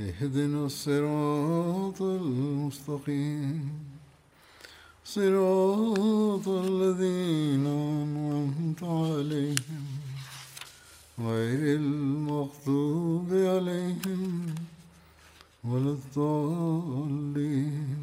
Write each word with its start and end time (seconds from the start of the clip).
اهدنا 0.00 0.66
الصراط 0.66 2.02
المستقيم 2.02 3.70
صراط 5.04 6.48
الذين 6.48 7.66
أنعمت 7.66 8.82
عليهم 8.82 9.84
غير 11.18 11.76
المغضوب 11.76 13.28
عليهم 13.32 14.54
ولا 15.64 15.90
الضالين 15.98 17.96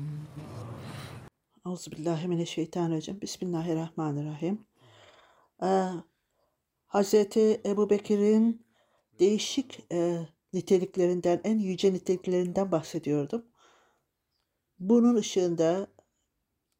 Euzubillahimineşşeytanirracim. 1.65 3.21
Bismillahirrahmanirrahim. 3.21 4.65
Ee, 5.63 5.89
Hazreti 6.85 7.61
Ebu 7.65 7.89
Bekir'in 7.89 8.65
değişik 9.19 9.79
e, 9.91 10.27
niteliklerinden, 10.52 11.40
en 11.44 11.58
yüce 11.58 11.92
niteliklerinden 11.92 12.72
bahsediyordum. 12.72 13.44
Bunun 14.78 15.14
ışığında 15.14 15.86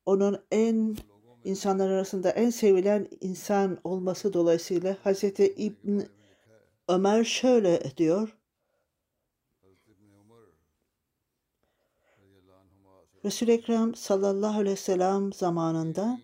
onun 0.06 0.44
en 0.50 0.97
insanlar 1.44 1.91
arasında 1.91 2.30
en 2.30 2.50
sevilen 2.50 3.08
insan 3.20 3.78
olması 3.84 4.33
dolayısıyla 4.33 4.97
Hazreti 5.02 5.55
İbn 5.55 6.00
Ömer 6.88 7.25
şöyle 7.25 7.97
diyor. 7.97 8.38
Resul-i 13.25 13.53
Ekrem 13.53 13.94
sallallahu 13.94 14.58
aleyhi 14.58 14.77
ve 14.77 14.80
sellem 14.80 15.32
zamanında 15.32 16.20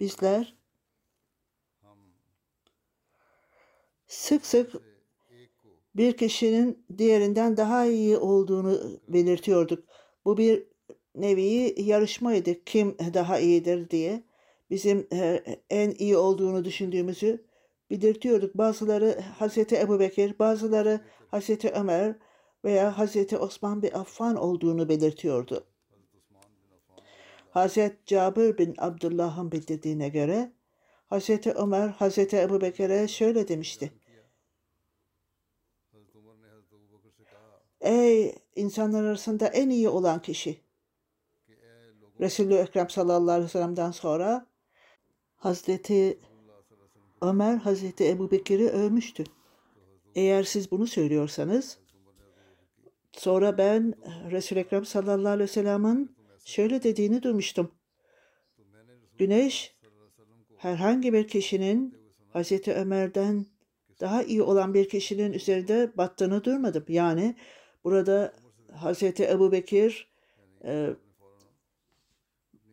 bizler 0.00 0.54
sık 4.06 4.46
sık 4.46 4.93
bir 5.96 6.16
kişinin 6.16 6.84
diğerinden 6.98 7.56
daha 7.56 7.86
iyi 7.86 8.16
olduğunu 8.16 8.80
belirtiyorduk. 9.08 9.84
Bu 10.24 10.36
bir 10.36 10.66
nevi 11.14 11.74
yarışmaydı. 11.82 12.64
Kim 12.64 12.96
daha 13.14 13.38
iyidir 13.38 13.90
diye. 13.90 14.22
Bizim 14.70 15.06
e, 15.12 15.42
en 15.70 15.90
iyi 15.90 16.16
olduğunu 16.16 16.64
düşündüğümüzü 16.64 17.44
belirtiyorduk. 17.90 18.54
Bazıları 18.54 19.20
Hazreti 19.38 19.76
Ebu 19.76 20.00
Bekir, 20.00 20.38
bazıları 20.38 21.00
Hazreti 21.28 21.70
Ömer 21.70 22.16
veya 22.64 22.98
Hazreti 22.98 23.38
Osman 23.38 23.82
bin 23.82 23.90
Affan 23.92 24.36
olduğunu 24.36 24.88
belirtiyordu. 24.88 25.66
Hazreti 27.50 27.96
Cabir 28.06 28.58
bin 28.58 28.74
Abdullah'ın 28.78 29.52
bildirdiğine 29.52 30.08
göre 30.08 30.52
Hazreti 31.06 31.52
Ömer 31.52 31.88
Hazreti 31.88 32.36
Ebu 32.36 32.60
Bekir'e 32.60 33.08
şöyle 33.08 33.48
demişti. 33.48 33.92
Ey 37.84 38.34
insanlar 38.56 39.04
arasında 39.04 39.46
en 39.46 39.70
iyi 39.70 39.88
olan 39.88 40.22
kişi. 40.22 40.60
Resulü 42.20 42.54
Ekrem 42.54 42.90
sallallahu 42.90 43.30
aleyhi 43.30 43.44
ve 43.44 43.52
sellem'den 43.52 43.90
sonra 43.90 44.46
Hazreti 45.36 46.18
Ömer 47.22 47.56
Hazreti 47.56 48.08
Ebu 48.08 48.30
Bekir'i 48.30 48.68
övmüştü. 48.68 49.24
Eğer 50.14 50.42
siz 50.42 50.70
bunu 50.70 50.86
söylüyorsanız 50.86 51.78
sonra 53.12 53.58
ben 53.58 53.94
Resul-i 54.30 54.58
Ekrem 54.58 54.84
sallallahu 54.84 55.32
aleyhi 55.32 55.48
ve 55.48 55.52
sellem'in 55.52 56.16
şöyle 56.44 56.82
dediğini 56.82 57.22
duymuştum. 57.22 57.70
Güneş 59.18 59.76
herhangi 60.56 61.12
bir 61.12 61.28
kişinin 61.28 61.98
Hazreti 62.32 62.74
Ömer'den 62.74 63.46
daha 64.00 64.22
iyi 64.22 64.42
olan 64.42 64.74
bir 64.74 64.88
kişinin 64.88 65.32
üzerinde 65.32 65.92
battığını 65.96 66.44
durmadım. 66.44 66.84
Yani 66.88 67.36
burada 67.84 68.32
Hazreti 68.72 69.24
Ebu 69.24 69.52
Bekir 69.52 70.08
e, 70.64 70.90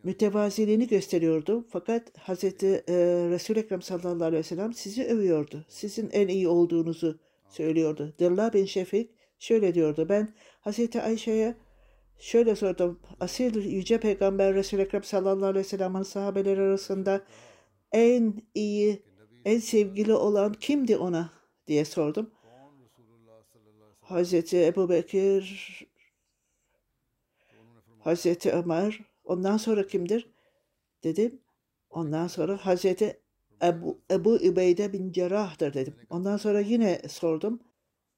mütevaziliğini 0.03 0.87
gösteriyordu. 0.87 1.65
Fakat 1.69 2.17
Hazreti 2.17 2.83
e, 2.87 2.95
Resul-i 3.29 3.59
Ekrem 3.59 3.81
sallallahu 3.81 4.23
aleyhi 4.23 4.39
ve 4.39 4.43
sellem 4.43 4.73
sizi 4.73 5.05
övüyordu. 5.05 5.65
Sizin 5.67 6.09
en 6.09 6.27
iyi 6.27 6.47
olduğunuzu 6.47 7.19
söylüyordu. 7.49 8.13
Dırla 8.19 8.53
bin 8.53 8.65
Şefik 8.65 9.11
şöyle 9.39 9.73
diyordu. 9.73 10.05
Ben 10.09 10.33
Hazreti 10.61 11.01
Ayşe'ye 11.01 11.55
şöyle 12.19 12.55
sordum. 12.55 12.99
Asil 13.19 13.65
Yüce 13.65 13.99
Peygamber 13.99 14.53
Resul-i 14.53 14.81
Ekrem 14.81 15.03
sallallahu 15.03 15.45
aleyhi 15.45 15.65
ve 15.65 15.69
sellem'in 15.69 16.03
sahabeleri 16.03 16.61
arasında 16.61 17.21
en 17.91 18.33
iyi, 18.53 19.03
en 19.45 19.59
sevgili 19.59 20.13
olan 20.13 20.53
kimdi 20.53 20.97
ona 20.97 21.29
diye 21.67 21.85
sordum. 21.85 22.31
Hazreti 24.11 24.65
Ebu 24.65 24.89
Bekir, 24.89 25.87
Hazreti 27.99 28.51
Ömer, 28.51 28.99
ondan 29.23 29.57
sonra 29.57 29.87
kimdir? 29.87 30.29
Dedim. 31.03 31.39
Ondan 31.89 32.27
sonra 32.27 32.65
Hazreti 32.65 33.19
Ebu, 33.63 34.01
Ebu 34.11 34.37
Übeyde 34.37 34.93
bin 34.93 35.11
Cerrah'dır 35.11 35.73
dedim. 35.73 35.95
Ondan 36.09 36.37
sonra 36.37 36.59
yine 36.59 37.01
sordum. 37.09 37.59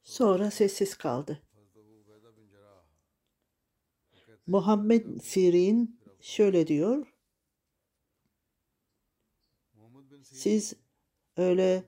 Sonra 0.03 0.51
sessiz 0.51 0.97
kaldı. 0.97 1.41
Muhammed 4.47 5.21
Sirin 5.21 5.99
şöyle 6.21 6.67
diyor. 6.67 7.07
Siz 10.23 10.73
öyle 11.37 11.83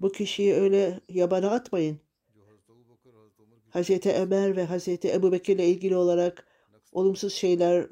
bu 0.00 0.12
kişiyi 0.12 0.54
öyle 0.54 1.00
yabana 1.08 1.50
atmayın. 1.50 2.00
Hazreti 3.70 4.12
Ömer 4.12 4.56
ve 4.56 4.64
Hazreti 4.64 5.12
Ebu 5.12 5.32
Bekir 5.32 5.54
ile 5.54 5.68
ilgili 5.68 5.96
olarak 5.96 6.46
olumsuz 6.92 7.32
şeyler 7.32 7.86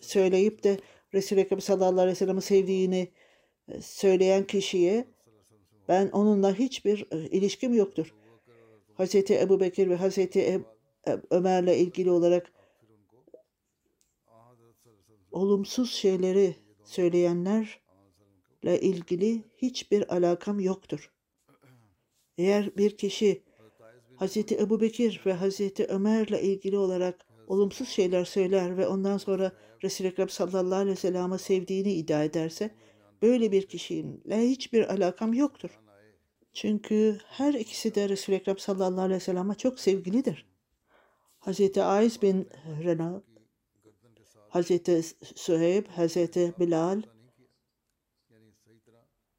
söyleyip 0.00 0.64
de 0.64 0.80
Resul-i 1.14 1.40
Ekrem 1.40 1.60
sallallahu 1.60 2.00
aleyhi 2.00 2.10
ve 2.10 2.14
sellem'i 2.14 2.42
sevdiğini 2.42 3.08
söyleyen 3.80 4.46
kişiye 4.46 5.04
ben 5.88 6.08
onunla 6.08 6.54
hiçbir 6.54 7.06
ilişkim 7.12 7.74
yoktur. 7.74 8.14
Hazreti 8.94 9.40
Ebu 9.40 9.60
Bekir 9.60 9.90
ve 9.90 9.96
Hazreti 9.96 10.64
Ömer'le 11.30 11.76
ilgili 11.76 12.10
olarak 12.10 12.52
olumsuz 15.30 15.92
şeyleri 15.92 16.56
söyleyenlerle 16.84 17.85
ilgili 18.70 19.42
hiçbir 19.56 20.14
alakam 20.14 20.60
yoktur. 20.60 21.12
Eğer 22.38 22.76
bir 22.76 22.96
kişi 22.96 23.42
Hazreti 24.16 24.56
Ebu 24.56 24.80
Bekir 24.80 25.22
ve 25.26 25.32
Hazreti 25.32 25.86
Ömer'le 25.86 26.42
ilgili 26.42 26.78
olarak 26.78 27.26
olumsuz 27.46 27.88
şeyler 27.88 28.24
söyler 28.24 28.76
ve 28.76 28.86
ondan 28.86 29.18
sonra 29.18 29.52
Resul-i 29.82 30.08
Ekrem 30.08 30.28
sallallahu 30.28 30.78
aleyhi 30.78 30.96
ve 30.96 31.00
sellem'i 31.00 31.38
sevdiğini 31.38 31.92
iddia 31.92 32.24
ederse 32.24 32.74
böyle 33.22 33.52
bir 33.52 33.66
kişiyle 33.66 34.48
hiçbir 34.48 34.94
alakam 34.94 35.34
yoktur. 35.34 35.80
Çünkü 36.52 37.18
her 37.26 37.54
ikisi 37.54 37.94
de 37.94 38.08
Resul-i 38.08 38.36
Ekrem 38.36 38.58
sallallahu 38.58 39.04
aleyhi 39.04 39.20
ve 39.20 39.24
sellem'e 39.24 39.54
çok 39.54 39.80
sevgilidir. 39.80 40.46
Hazreti 41.38 41.82
Aiz 41.82 42.22
bin 42.22 42.48
Rena, 42.84 43.22
Hazreti 44.48 45.02
Süheyb, 45.34 45.86
Hazreti 45.86 46.54
Bilal 46.60 47.02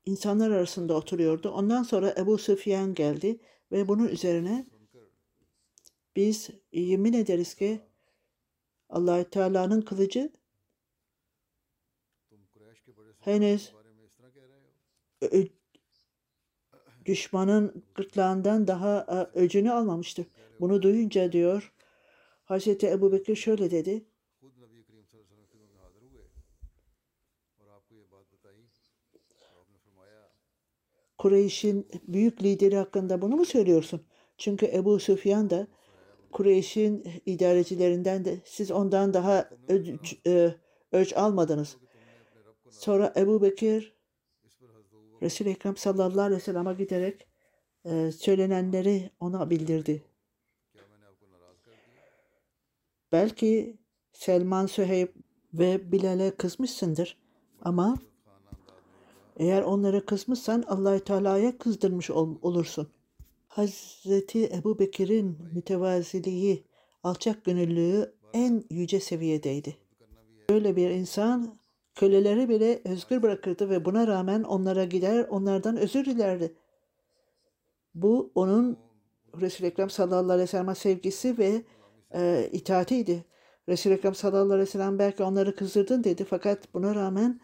insanlar 0.08 0.52
arasında 0.52 0.94
oturuyordu. 0.94 1.50
Ondan 1.50 1.84
sonra 1.84 2.16
Ebu 2.18 2.38
Süfyan 2.38 2.94
geldi 2.94 3.40
ve 3.72 3.88
bunun 3.88 4.08
üzerine 4.08 4.66
biz 6.16 6.50
yemin 6.72 7.14
ederiz 7.14 7.56
ki 7.56 7.82
Allahü 8.90 9.30
Teala'nın 9.30 9.82
kılıcı 9.82 10.32
henüz 13.20 13.74
düşmanın 17.06 17.84
gırtlağından 17.96 18.68
daha 18.68 19.00
e, 19.00 19.40
öcünü 19.40 19.72
almamıştır. 19.72 20.26
Bunu 20.60 20.82
duyunca 20.82 21.32
diyor 21.32 21.74
Hazreti 22.44 22.88
Ebu 22.88 23.12
Bekir 23.12 23.36
şöyle 23.36 23.72
dedi. 23.72 24.06
Kureyş'in 31.18 31.88
büyük 32.08 32.44
lideri 32.44 32.76
hakkında 32.76 33.22
bunu 33.22 33.36
mu 33.36 33.46
söylüyorsun? 33.46 34.02
Çünkü 34.38 34.66
Ebu 34.66 35.00
Süfyan 35.00 35.50
da 35.50 35.68
Kureyş'in 36.32 37.04
idarecilerinden 37.26 38.26
de 38.26 38.42
siz 38.46 38.72
ondan 38.72 39.14
daha 39.14 39.50
öç, 39.68 40.16
e, 40.28 40.56
ölç 40.92 41.14
almadınız. 41.14 41.78
Sonra 42.70 43.14
Ebu 43.18 43.42
Bekir 43.42 43.98
Resul-i 45.22 45.50
Ekrem 45.50 45.78
sallallahu 45.78 46.22
aleyhi 46.22 46.42
ve 46.42 46.44
sellem'e 46.44 46.74
giderek 46.74 47.28
e, 47.86 48.12
söylenenleri 48.12 49.12
ona 49.20 49.50
bildirdi. 49.50 50.04
Belki 53.12 53.78
Selman, 54.12 54.66
Süheyb 54.66 55.10
ve 55.54 55.92
Bilal'e 55.92 56.32
kızmışsındır 56.32 57.18
ama 57.62 57.98
eğer 59.38 59.62
onlara 59.62 60.06
kızmışsan 60.06 60.64
allah 60.68 61.00
Teala'ya 61.00 61.58
kızdırmış 61.58 62.10
ol- 62.10 62.38
olursun. 62.42 62.88
Hazreti 63.48 64.46
Ebu 64.54 64.80
Bekir'in 64.80 65.38
mütevaziliği, 65.54 66.64
alçak 67.04 67.46
gönüllülüğü 67.46 68.14
en 68.34 68.64
yüce 68.70 69.00
seviyedeydi. 69.00 69.78
Böyle 70.50 70.76
bir 70.76 70.90
insan 70.90 71.58
köleleri 71.96 72.50
bile 72.50 72.82
özgür 72.86 73.22
bırakırdı 73.22 73.70
ve 73.70 73.86
buna 73.86 74.08
rağmen 74.08 74.44
onlara 74.44 74.84
gider 74.84 75.28
onlardan 75.30 75.78
özür 75.78 76.06
dilerdi. 76.06 76.54
Bu 77.96 78.32
onun 78.36 78.78
Resul-i 79.42 79.68
Ekrem 79.68 79.90
sallallahu 79.90 80.32
aleyhi 80.32 80.42
ve 80.42 80.48
sellem'e 80.48 80.76
sevgisi 80.76 81.38
ve 81.38 81.62
e, 82.14 82.50
itaatiydi. 82.52 83.26
Resul-i 83.70 83.94
Ekrem 83.94 84.16
sallallahu 84.16 84.54
aleyhi 84.54 84.68
ve 84.68 84.72
sellem 84.72 85.00
belki 85.00 85.24
onları 85.24 85.56
kızdırdın 85.56 86.04
dedi 86.04 86.26
fakat 86.30 86.74
buna 86.74 86.96
rağmen 86.96 87.40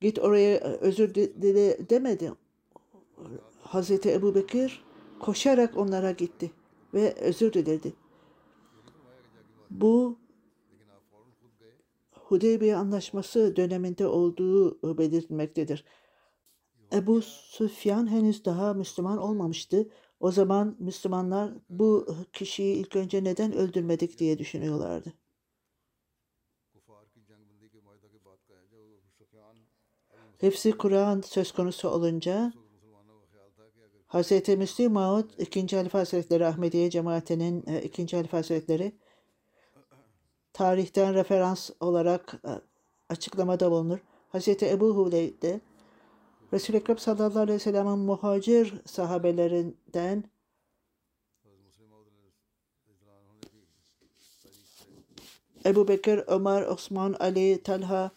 Git 0.00 0.18
oraya 0.18 0.56
e, 0.56 0.60
özür 0.60 1.14
dile 1.14 1.90
demedi. 1.90 2.32
Hazreti 3.62 4.12
Ebu 4.12 4.34
Bekir 4.34 4.84
koşarak 5.20 5.76
onlara 5.76 6.10
gitti 6.10 6.50
ve 6.94 7.14
özür 7.14 7.52
diledi. 7.52 7.92
Bu 9.70 10.18
Hudeybiye 12.12 12.76
Anlaşması 12.76 13.56
döneminde 13.56 14.06
olduğu 14.06 14.90
e, 14.90 14.98
belirtilmektedir. 14.98 15.84
Ebu 16.92 17.22
Süfyan 17.22 18.10
henüz 18.10 18.44
daha 18.44 18.74
Müslüman 18.74 19.18
olmamıştı. 19.18 19.88
O 20.20 20.30
zaman 20.30 20.76
Müslümanlar 20.78 21.52
bu 21.68 22.06
kişiyi 22.32 22.76
ilk 22.76 22.96
önce 22.96 23.24
neden 23.24 23.52
öldürmedik 23.52 24.18
diye 24.18 24.38
düşünüyorlardı. 24.38 25.12
Hepsi 30.38 30.72
Kur'an 30.72 31.20
söz 31.20 31.52
konusu 31.52 31.88
olunca 31.88 32.52
Hz. 34.08 34.48
Müslim 34.48 34.92
Maud 34.92 35.30
2. 35.38 35.76
Halife 35.76 35.98
Hazretleri 35.98 36.46
Ahmediye 36.46 36.90
cemaatinin 36.90 37.64
e, 37.66 37.82
2. 37.82 38.16
Halife 38.16 38.36
Hazretleri 38.36 38.92
tarihten 40.52 41.14
referans 41.14 41.70
olarak 41.80 42.34
e, 42.44 42.50
açıklamada 43.08 43.70
bulunur. 43.70 43.98
Hz. 44.32 44.48
Ebu 44.48 44.96
Huley 44.96 45.42
de 45.42 45.60
Resul-i 46.52 46.76
Ekrem 46.76 46.98
sallallahu 46.98 47.38
aleyhi 47.38 47.56
ve 47.56 47.62
sellem'in 47.62 47.98
muhacir 47.98 48.74
sahabelerinden 48.86 50.24
Ebu 55.64 55.88
Bekir, 55.88 56.24
Ömer, 56.26 56.62
Osman, 56.62 57.16
Ali, 57.20 57.62
Talha, 57.62 58.10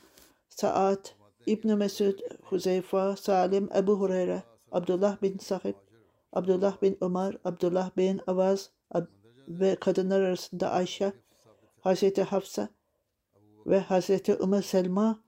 Saad, 0.50 1.06
İbn 1.48 1.74
Mesud, 1.74 2.20
Huzeyfa, 2.44 3.16
Salim, 3.16 3.70
Ebu 3.76 4.00
Hureyre, 4.00 4.44
Abdullah 4.72 5.22
bin 5.22 5.38
Sahib, 5.38 5.76
Abdullah 6.34 6.82
bin 6.82 6.98
Ömer, 7.02 7.38
Abdullah 7.46 7.98
bin 7.98 8.22
Avaz 8.28 8.70
Ab- 8.92 9.08
ve 9.48 9.76
kadınlar 9.76 10.22
arasında 10.22 10.72
Ayşe, 10.72 11.14
Hazreti 11.82 12.24
Hafsa 12.24 12.70
ve 13.66 13.80
Hazreti 13.80 14.38
Ümmü 14.44 14.64
Selma 14.64 15.20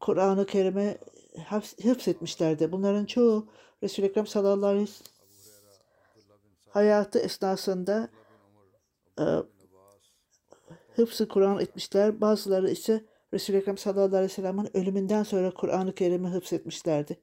Kur'an-ı 0.00 0.46
Kerim'i 0.46 0.98
hafz- 1.48 1.84
hıfzetmişlerdi. 1.84 2.72
Bunların 2.72 3.04
çoğu 3.04 3.46
Resul-i 3.82 4.06
Ekrem 4.06 4.26
sallallahu 4.26 4.66
aleyhi 4.70 4.82
ve 4.82 4.86
sellem 4.92 5.12
hayatı 6.68 7.18
esnasında 7.18 8.08
e, 9.20 9.24
hıfzı 10.96 11.28
Kur'an 11.28 11.60
etmişler. 11.60 12.20
Bazıları 12.20 12.70
ise 12.70 13.04
Resul-i 13.34 13.56
Ekrem 13.56 13.78
sallallahu 13.78 14.16
aleyhi 14.16 14.24
ve 14.24 14.28
sellem'in 14.28 14.76
ölümünden 14.76 15.22
sonra 15.22 15.54
Kur'an-ı 15.54 15.94
Kerim'i 15.94 16.28
hıfzetmişlerdi. 16.28 17.20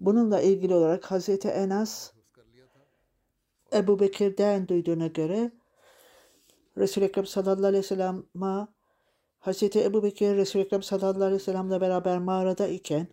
Bununla 0.00 0.40
ilgili 0.40 0.74
olarak 0.74 1.10
Hazreti 1.10 1.48
Enas 1.48 2.12
Ebu 3.72 4.00
Bekir'den 4.00 4.68
duyduğuna 4.68 5.06
göre 5.06 5.50
Resul-i 6.78 7.04
Ekrem 7.04 7.26
sallallahu 7.26 7.66
aleyhi 7.66 7.84
ve 7.84 7.88
sellem'e 7.88 8.66
Hazreti 9.38 9.84
Ebu 9.84 10.02
Bekir 10.02 10.36
Resul-i 10.36 10.62
Ekrem 10.62 10.82
sallallahu 10.82 11.24
aleyhi 11.24 11.40
ve 11.40 11.44
sellem'le 11.44 11.80
beraber 11.80 12.18
mağarada 12.18 12.66
iken 12.68 13.06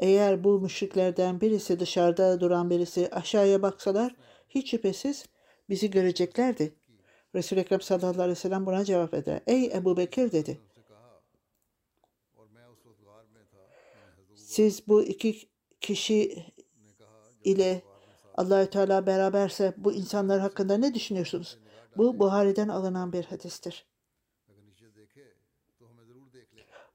eğer 0.00 0.44
bu 0.44 0.60
müşriklerden 0.60 1.40
birisi 1.40 1.80
dışarıda 1.80 2.40
duran 2.40 2.70
birisi 2.70 3.08
aşağıya 3.10 3.62
baksalar 3.62 4.14
hiç 4.48 4.70
şüphesiz 4.70 5.26
bizi 5.68 5.90
göreceklerdi. 5.90 6.77
Resul-i 7.34 7.60
Ekrem 7.60 7.80
sallallahu 7.80 8.22
aleyhi 8.22 8.30
ve 8.30 8.34
sellem 8.34 8.66
buna 8.66 8.84
cevap 8.84 9.14
eder. 9.14 9.40
Ey 9.46 9.66
Ebu 9.66 9.96
Bekir 9.96 10.32
dedi. 10.32 10.60
Siz 14.34 14.88
bu 14.88 15.02
iki 15.02 15.48
kişi 15.80 16.44
ile 17.44 17.82
Allahü 18.34 18.70
Teala 18.70 19.06
beraberse 19.06 19.74
bu 19.76 19.92
insanlar 19.92 20.40
hakkında 20.40 20.78
ne 20.78 20.94
düşünüyorsunuz? 20.94 21.58
Bu 21.96 22.18
Buhari'den 22.18 22.68
alınan 22.68 23.12
bir 23.12 23.24
hadistir. 23.24 23.86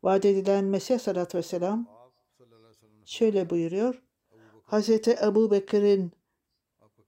Vaat 0.03 0.25
edilen 0.25 0.65
Mesih 0.65 0.99
sallallahu 0.99 1.21
aleyhi 1.21 1.37
ve 1.37 1.43
sellem 1.43 1.87
şöyle 3.05 3.49
buyuruyor. 3.49 4.01
Hazreti 4.63 5.17
Ebu 5.23 5.51
Bekir'in 5.51 6.11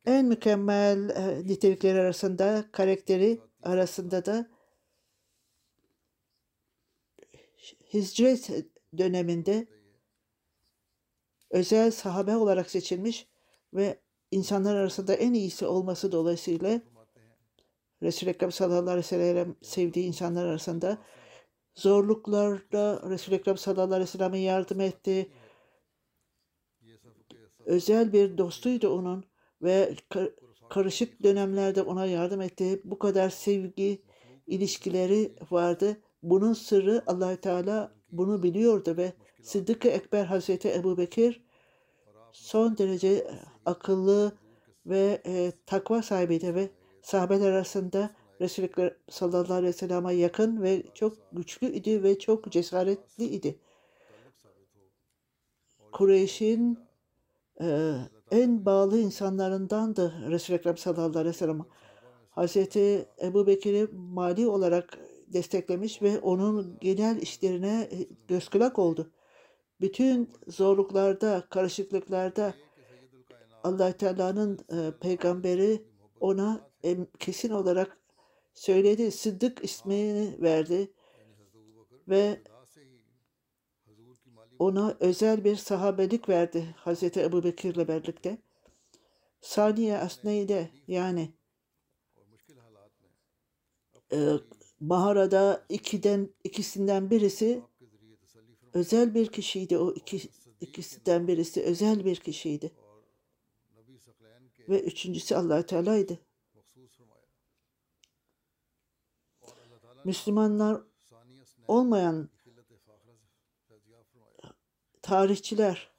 en 0.05 0.25
mükemmel 0.25 1.09
e, 1.09 1.47
nitelikleri 1.47 1.99
arasında, 1.99 2.65
karakteri 2.71 3.39
arasında 3.63 4.25
da 4.25 4.49
hicret 7.93 8.49
döneminde 8.97 9.67
özel 11.49 11.91
sahabe 11.91 12.35
olarak 12.35 12.69
seçilmiş 12.69 13.27
ve 13.73 13.99
insanlar 14.31 14.75
arasında 14.75 15.13
en 15.13 15.33
iyisi 15.33 15.65
olması 15.65 16.11
dolayısıyla 16.11 16.81
Resul-i 18.01 18.29
Ekrem 18.29 18.51
sallallahu 18.51 18.91
aleyhi 18.91 19.35
ve 19.35 19.47
sevdiği 19.61 20.05
insanlar 20.05 20.45
arasında 20.45 20.97
zorluklarda 21.75 23.09
Resul-i 23.09 23.35
Ekrem 23.35 23.57
sallallahu 23.57 23.93
aleyhi 23.93 24.01
ve 24.01 24.17
sellem'e 24.17 24.39
yardım 24.39 24.81
etti. 24.81 25.31
Özel 27.65 28.13
bir 28.13 28.37
dostuydu 28.37 28.89
onun 28.89 29.25
ve 29.61 29.95
kar- 30.09 30.31
karışık 30.69 31.23
dönemlerde 31.23 31.81
ona 31.81 32.05
yardım 32.05 32.41
etti. 32.41 32.81
Bu 32.83 32.99
kadar 32.99 33.29
sevgi 33.29 34.01
ilişkileri 34.47 35.35
vardı. 35.51 35.97
Bunun 36.23 36.53
sırrı 36.53 37.03
allah 37.07 37.35
Teala 37.35 37.91
bunu 38.11 38.43
biliyordu 38.43 38.97
ve 38.97 39.13
Sıddık-ı 39.43 39.87
Ekber 39.87 40.25
Hazreti 40.25 40.73
Ebu 40.73 40.97
Bekir 40.97 41.45
son 42.31 42.77
derece 42.77 43.27
akıllı 43.65 44.37
ve 44.85 45.21
e, 45.25 45.51
takva 45.65 46.01
sahibiydi 46.01 46.55
ve 46.55 46.69
sahabeler 47.01 47.51
arasında 47.51 48.15
Resulü 48.41 48.97
sallallahu 49.09 49.53
aleyhi 49.53 49.67
ve 49.67 49.77
sellem'e 49.77 50.13
yakın 50.13 50.63
ve 50.63 50.83
çok 50.93 51.17
güçlü 51.31 51.67
idi 51.67 52.03
ve 52.03 52.19
çok 52.19 52.51
cesaretli 52.51 53.23
idi. 53.23 53.59
Kureyş'in 55.91 56.79
e, 57.61 57.95
en 58.35 58.65
bağlı 58.65 58.99
insanlarındandı 58.99 60.13
Resul-i 60.29 60.57
Ekrem 60.57 60.77
sallallahu 60.77 61.19
aleyhi 61.19 61.27
ve 61.27 61.33
sellem. 61.33 61.65
Hazreti 62.29 63.05
Ebu 63.21 63.47
Bekir'i 63.47 63.87
mali 63.93 64.47
olarak 64.47 64.99
desteklemiş 65.27 66.01
ve 66.01 66.19
onun 66.19 66.77
genel 66.81 67.21
işlerine 67.21 67.89
e, 67.91 68.07
göz 68.27 68.49
kulak 68.49 68.79
oldu. 68.79 69.11
Bütün 69.81 70.29
zorluklarda, 70.47 71.43
karışıklıklarda 71.49 72.53
allah 73.63 73.91
Teala'nın 73.91 74.59
e, 74.71 74.91
peygamberi 75.01 75.81
ona 76.19 76.69
em, 76.83 77.07
kesin 77.19 77.49
olarak 77.49 77.97
söyledi. 78.53 79.11
Sıddık 79.11 79.63
ismini 79.63 80.41
verdi 80.41 80.91
ve 82.09 82.41
ona 84.59 84.97
özel 84.99 85.43
bir 85.43 85.55
sahabelik 85.55 86.29
verdi 86.29 86.75
Hz. 86.85 87.03
Ebu 87.03 87.43
Bekir'le 87.43 87.87
birlikte. 87.87 88.37
Saniye 89.41 89.97
Asney'de 89.97 90.69
yani 90.87 91.33
e, 94.11 94.33
mağarada 94.79 95.65
ikiden, 95.69 96.29
ikisinden 96.43 97.09
birisi 97.09 97.61
özel 98.73 99.13
bir 99.13 99.27
kişiydi. 99.27 99.77
O 99.77 99.91
iki, 99.91 100.21
ikisinden 100.61 101.27
birisi 101.27 101.61
özel 101.61 102.05
bir 102.05 102.15
kişiydi. 102.15 102.71
Ve 104.69 104.83
üçüncüsü 104.83 105.35
allah 105.35 105.65
Teala'ydı. 105.65 106.19
Müslümanlar 110.05 110.81
olmayan 111.67 112.29
tarihçiler, 115.05 115.89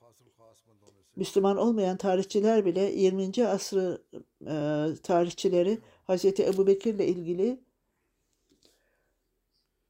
Müslüman 1.16 1.56
olmayan 1.56 1.96
tarihçiler 1.96 2.64
bile 2.64 2.80
20. 2.80 3.46
asrı 3.46 4.02
e, 4.46 4.54
tarihçileri 5.02 5.78
Hz. 6.08 6.24
Ebu 6.24 6.66
Bekir 6.66 6.94
ile 6.94 7.06
ilgili 7.06 7.60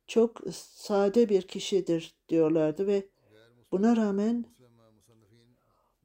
çok 0.07 0.41
sade 0.53 1.29
bir 1.29 1.43
kişidir 1.43 2.15
diyorlardı 2.29 2.87
ve 2.87 3.07
buna 3.73 3.97
rağmen 3.97 4.45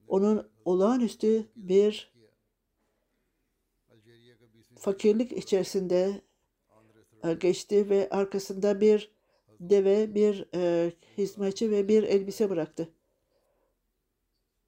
onun 0.07 0.49
olağanüstü 0.65 1.47
bir 1.55 2.13
fakirlik 4.77 5.31
içerisinde 5.31 6.21
e, 7.23 7.33
geçti 7.33 7.89
ve 7.89 8.09
arkasında 8.09 8.81
bir 8.81 9.11
deve, 9.59 10.15
bir 10.15 10.45
e, 10.55 10.91
hizmetçi 11.17 11.71
ve 11.71 11.87
bir 11.87 12.03
elbise 12.03 12.49
bıraktı. 12.49 12.89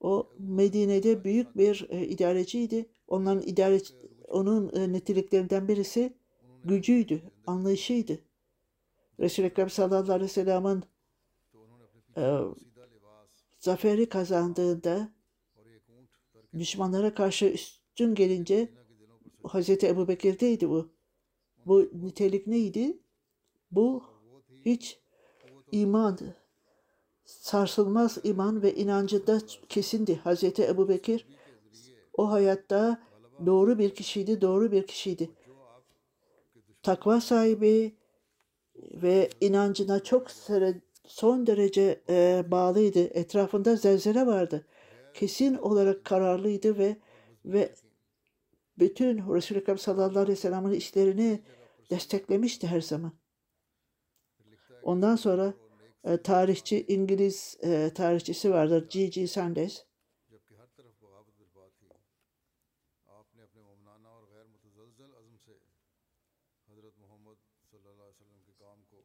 O 0.04 0.30
Medine'de 0.38 1.24
büyük 1.24 1.56
bir 1.56 1.86
e, 1.90 2.06
idareciydi. 2.06 2.86
Onların 3.08 3.42
idare 3.42 3.80
onun 4.28 4.76
e, 4.76 4.92
niteliklerinden 4.92 5.68
birisi 5.68 6.16
gücüydü, 6.64 7.22
anlayışıydı. 7.46 8.18
Resul-i 9.20 9.46
Ekrem 9.46 9.70
sallallahu 9.70 10.12
aleyhi 10.12 10.22
ve 10.22 10.28
sellem'in 10.28 10.84
e, 12.16 12.38
zaferi 13.58 14.08
kazandığında 14.08 15.12
düşmanlara 16.58 17.14
karşı 17.14 17.44
üstün 17.46 18.14
gelince 18.14 18.68
Hz. 19.44 19.70
Ebu 19.70 20.08
Bekir'deydi 20.08 20.68
bu. 20.68 20.92
Bu 21.66 21.90
nitelik 21.92 22.46
neydi? 22.46 22.98
Bu 23.70 24.04
hiç 24.64 25.00
iman 25.72 26.18
sarsılmaz 27.24 28.18
iman 28.22 28.62
ve 28.62 28.74
inancında 28.74 29.38
kesindi. 29.68 30.16
Hazreti 30.16 30.64
Ebu 30.64 30.88
Bekir 30.88 31.26
o 32.16 32.30
hayatta 32.30 33.02
doğru 33.46 33.78
bir 33.78 33.94
kişiydi, 33.94 34.40
doğru 34.40 34.72
bir 34.72 34.86
kişiydi. 34.86 35.30
Takva 36.82 37.20
sahibi 37.20 37.96
ve 38.76 39.30
inancına 39.40 40.02
çok 40.02 40.30
son 41.06 41.46
derece 41.46 42.02
e, 42.08 42.44
bağlıydı. 42.50 42.98
Etrafında 42.98 43.76
zelzele 43.76 44.26
vardı. 44.26 44.66
Kesin 45.14 45.54
olarak 45.54 46.04
kararlıydı 46.04 46.78
ve 46.78 46.96
ve 47.44 47.74
bütün 48.78 49.34
Resul-i 49.34 49.58
Ekrem 49.58 49.78
sallallahu 49.78 50.18
aleyhi 50.18 50.28
ve 50.28 50.36
sellem'in 50.36 50.72
işlerini 50.72 51.42
desteklemişti 51.90 52.66
her 52.66 52.80
zaman. 52.80 53.12
Ondan 54.82 55.16
sonra 55.16 55.54
ee, 56.04 56.16
tarihçi 56.22 56.84
İngiliz 56.88 57.56
e, 57.62 57.90
tarihçisi 57.94 58.50
vardır 58.50 58.88
G.G. 58.90 59.26
Sanders. 59.26 59.82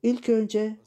İlk 0.04 0.30
önce 0.30 0.78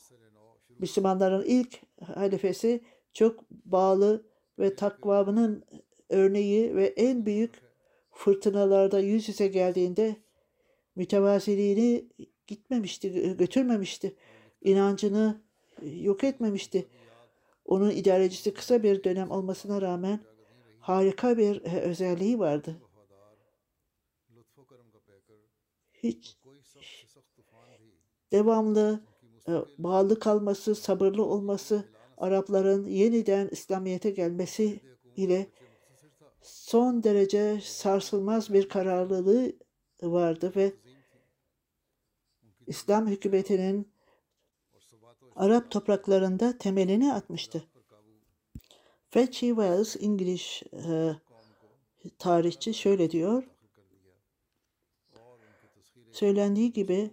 Müslümanların 0.79 1.45
ilk 1.47 1.81
halifesi 2.03 2.85
çok 3.13 3.51
bağlı 3.51 4.27
ve 4.59 4.77
takvamının 4.77 5.65
örneği 6.09 6.77
ve 6.77 6.87
en 6.87 7.27
büyük 7.27 7.63
fırtınalarda 8.11 9.01
yüz 9.01 9.29
yüze 9.29 9.49
geldiğinde 9.49 10.17
mütevaziliğini 10.97 12.09
gitmemişti, 12.47 13.37
götürmemişti. 13.37 14.17
İnancını 14.61 15.43
yok 15.85 16.25
etmemişti. 16.25 16.87
Onun 17.65 17.91
idarecisi 17.91 18.55
kısa 18.55 18.83
bir 18.83 19.05
dönem 19.05 19.31
olmasına 19.31 19.83
rağmen 19.83 20.21
harika 20.81 21.39
bir 21.39 21.65
e, 21.65 21.81
özelliği 21.81 22.39
vardı. 22.39 22.83
Hiç 25.93 26.37
devamlı 28.33 29.01
e, 29.49 29.53
bağlı 29.79 30.19
kalması, 30.19 30.75
sabırlı 30.75 31.25
olması, 31.25 31.89
Arapların 32.17 32.87
yeniden 32.87 33.49
İslamiyet'e 33.53 34.11
gelmesi 34.11 34.81
ile 35.17 35.47
son 36.43 37.03
derece 37.03 37.61
sarsılmaz 37.63 38.53
bir 38.53 38.69
kararlılığı 38.69 39.53
vardı 40.03 40.53
ve 40.57 40.73
İslam 42.67 43.07
hükümetinin 43.07 43.92
Arap 45.37 45.71
topraklarında 45.71 46.59
temelini 46.59 47.13
atmıştı. 47.13 47.65
Fetchy 49.11 49.51
Wells 49.51 49.97
İngiliz 50.01 50.63
e, 50.73 51.17
tarihçi 52.19 52.75
şöyle 52.75 53.11
diyor. 53.11 53.43
Söylendiği 56.13 56.73
gibi 56.73 57.11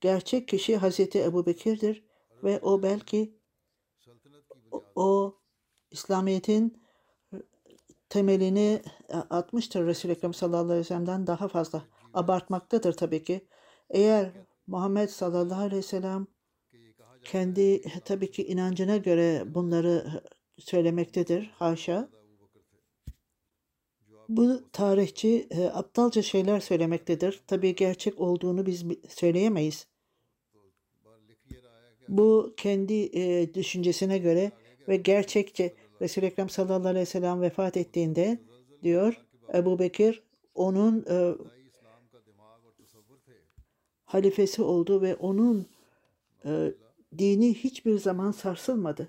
gerçek 0.00 0.48
kişi 0.48 0.76
Hazreti 0.76 1.22
Ebu 1.22 1.46
Bekir'dir 1.46 2.04
ve 2.44 2.60
o 2.60 2.82
belki 2.82 3.38
o, 4.70 4.84
o 4.94 5.38
İslamiyet'in 5.90 6.82
temelini 8.08 8.82
e, 9.08 9.16
atmıştır 9.16 9.86
Resul-i 9.86 10.12
Ekrem 10.12 10.34
sallallahu 10.34 10.64
aleyhi 10.64 10.80
ve 10.80 10.84
sellem'den 10.84 11.26
daha 11.26 11.48
fazla. 11.48 11.82
Abartmaktadır 12.14 12.92
tabii 12.92 13.24
ki. 13.24 13.48
Eğer 13.90 14.32
Muhammed 14.66 15.08
sallallahu 15.08 15.60
aleyhi 15.60 15.76
ve 15.76 15.82
sellem 15.82 16.26
kendi 17.24 17.82
tabii 18.04 18.30
ki 18.30 18.46
inancına 18.46 18.96
göre 18.96 19.54
bunları 19.54 20.22
söylemektedir. 20.58 21.50
Haşa. 21.54 22.08
Bu 24.28 24.60
tarihçi 24.72 25.48
aptalca 25.72 26.22
şeyler 26.22 26.60
söylemektedir. 26.60 27.40
Tabii 27.46 27.74
gerçek 27.74 28.20
olduğunu 28.20 28.66
biz 28.66 28.84
söyleyemeyiz. 29.08 29.86
Bu 32.08 32.54
kendi 32.56 32.94
e, 32.94 33.54
düşüncesine 33.54 34.18
göre 34.18 34.52
ve 34.88 34.96
gerçekçe 34.96 35.74
Resul-i 36.00 36.26
Ekrem 36.26 36.48
sallallahu 36.48 36.88
aleyhi 36.88 37.06
ve 37.06 37.10
sellem 37.10 37.40
vefat 37.40 37.76
ettiğinde 37.76 38.38
diyor 38.82 39.20
Ebu 39.54 39.78
Bekir 39.78 40.22
onun 40.54 41.04
e, 41.10 41.34
halifesi 44.04 44.62
oldu 44.62 45.02
ve 45.02 45.14
onun 45.14 45.66
e, 46.44 46.72
dini 47.18 47.54
hiçbir 47.54 47.98
zaman 47.98 48.32
sarsılmadı. 48.32 49.08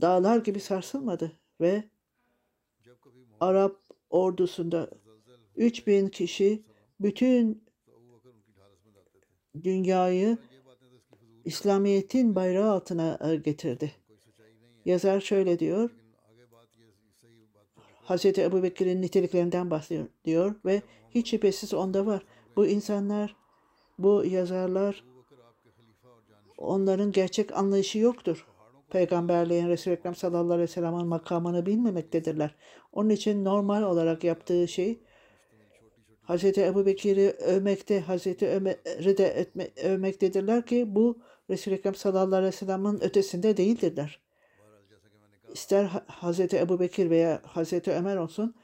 Dağlar 0.00 0.36
gibi 0.36 0.60
sarsılmadı 0.60 1.32
ve 1.60 1.84
Arap 3.40 3.76
ordusunda 4.10 4.90
3000 5.56 6.08
kişi 6.08 6.62
bütün 7.00 7.64
dünyayı 9.64 10.38
İslamiyet'in 11.44 12.34
bayrağı 12.34 12.70
altına 12.70 13.18
e, 13.30 13.36
getirdi. 13.36 13.92
Yazar 14.84 15.20
şöyle 15.20 15.58
diyor. 15.58 15.90
Hz. 18.08 18.24
Ebu 18.24 18.62
Bekir'in 18.62 19.02
niteliklerinden 19.02 19.70
bahsediyor 19.70 20.06
diyor 20.24 20.54
ve 20.64 20.82
hiç 21.10 21.30
şüphesiz 21.30 21.74
onda 21.74 22.06
var. 22.06 22.22
Bu 22.56 22.66
insanlar, 22.66 23.36
bu 23.98 24.24
yazarlar 24.24 25.04
onların 26.62 27.12
gerçek 27.12 27.56
anlayışı 27.56 27.98
yoktur. 27.98 28.46
Peygamberliğin 28.90 29.68
Resulü 29.68 29.94
Ekrem 29.94 30.14
sallallahu 30.14 30.52
aleyhi 30.52 30.68
ve 30.68 30.72
sellem'in 30.72 31.06
makamını 31.06 31.66
bilmemektedirler. 31.66 32.54
Onun 32.92 33.08
için 33.10 33.44
normal 33.44 33.82
olarak 33.82 34.24
yaptığı 34.24 34.68
şey 34.68 35.02
Hz. 36.28 36.44
Ebu 36.44 36.86
Bekir'i 36.86 37.30
övmekte, 37.30 38.00
Hz. 38.00 38.42
Ömer'i 38.42 39.18
de 39.18 39.26
etme, 39.26 39.68
övmektedirler 39.84 40.66
ki 40.66 40.94
bu 40.94 41.18
Resul-i 41.50 41.74
Ekrem 41.74 41.94
sallallahu 41.94 42.36
aleyhi 42.36 42.52
ve 42.52 42.56
sellem'in 42.56 43.04
ötesinde 43.04 43.56
değildirler. 43.56 44.20
İster 45.52 45.84
Hz. 46.22 46.40
Ebu 46.40 46.80
Bekir 46.80 47.10
veya 47.10 47.42
Hz. 47.54 47.88
Ömer 47.88 48.16
olsun 48.16 48.54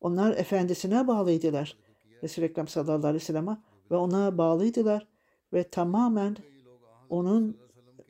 onlar 0.00 0.36
efendisine 0.36 1.06
bağlıydılar. 1.06 1.76
Resul-i 2.22 2.44
Ekrem 2.44 2.68
sallallahu 2.68 3.06
aleyhi 3.06 3.14
ve 3.14 3.26
sellem'e 3.26 3.56
ve 3.90 3.96
ona 3.96 4.38
bağlıydılar 4.38 5.06
ve 5.52 5.68
tamamen 5.68 6.36
onun 7.10 7.56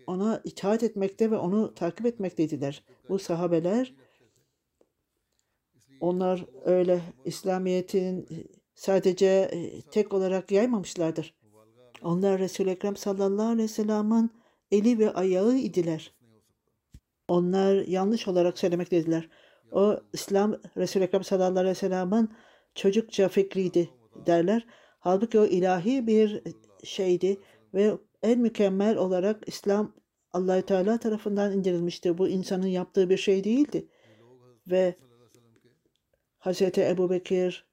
ona 0.06 0.40
itaat 0.44 0.82
etmekte 0.82 1.30
ve 1.30 1.36
onu 1.36 1.74
takip 1.74 2.06
etmekteydiler. 2.06 2.82
Bu 3.08 3.18
sahabeler 3.18 3.94
onlar 6.00 6.44
öyle 6.64 7.00
İslamiyet'in 7.24 8.26
sadece 8.74 9.26
e, 9.26 9.80
tek 9.80 10.14
olarak 10.14 10.50
yaymamışlardır. 10.50 11.34
Onlar 12.02 12.40
Resul-i 12.40 12.70
Ekrem 12.70 12.96
sallallahu 12.96 13.46
aleyhi 13.46 13.68
ve 13.68 13.72
sellem'in 13.72 14.30
eli 14.70 14.98
ve 14.98 15.12
ayağı 15.12 15.54
idiler. 15.54 16.14
Onlar 17.28 17.86
yanlış 17.86 18.28
olarak 18.28 18.58
söylemekteydiler. 18.58 19.28
O 19.72 19.96
İslam 20.12 20.56
Resul-i 20.76 21.04
Ekrem 21.04 21.24
sallallahu 21.24 21.58
aleyhi 21.58 21.70
ve 21.70 21.74
sellem'in 21.74 22.30
çocukça 22.74 23.28
fikriydi 23.28 23.90
derler. 24.26 24.66
Halbuki 24.98 25.38
o 25.38 25.44
ilahi 25.44 26.06
bir 26.06 26.42
şeydi 26.84 27.40
ve 27.74 27.98
en 28.22 28.40
mükemmel 28.40 28.96
olarak 28.96 29.48
İslam 29.48 29.94
Allahü 30.32 30.62
Teala 30.62 30.98
tarafından 30.98 31.52
indirilmişti. 31.52 32.18
Bu 32.18 32.28
insanın 32.28 32.66
yaptığı 32.66 33.10
bir 33.10 33.16
şey 33.16 33.44
değildi. 33.44 33.88
Ve 34.70 34.94
Hazreti 36.38 36.82
Ebu 36.82 37.10
Bekir 37.10 37.68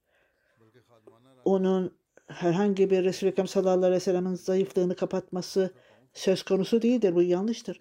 onun 1.45 1.97
herhangi 2.27 2.89
bir 2.89 3.03
Resul-i 3.03 3.29
Ekrem 3.29 3.47
sallallahu 3.47 3.77
aleyhi 3.77 3.93
ve 3.93 3.99
sellem'in 3.99 4.33
zayıflığını 4.33 4.95
kapatması 4.95 5.73
söz 6.13 6.43
konusu 6.43 6.81
değildir. 6.81 7.15
Bu 7.15 7.21
yanlıştır. 7.21 7.79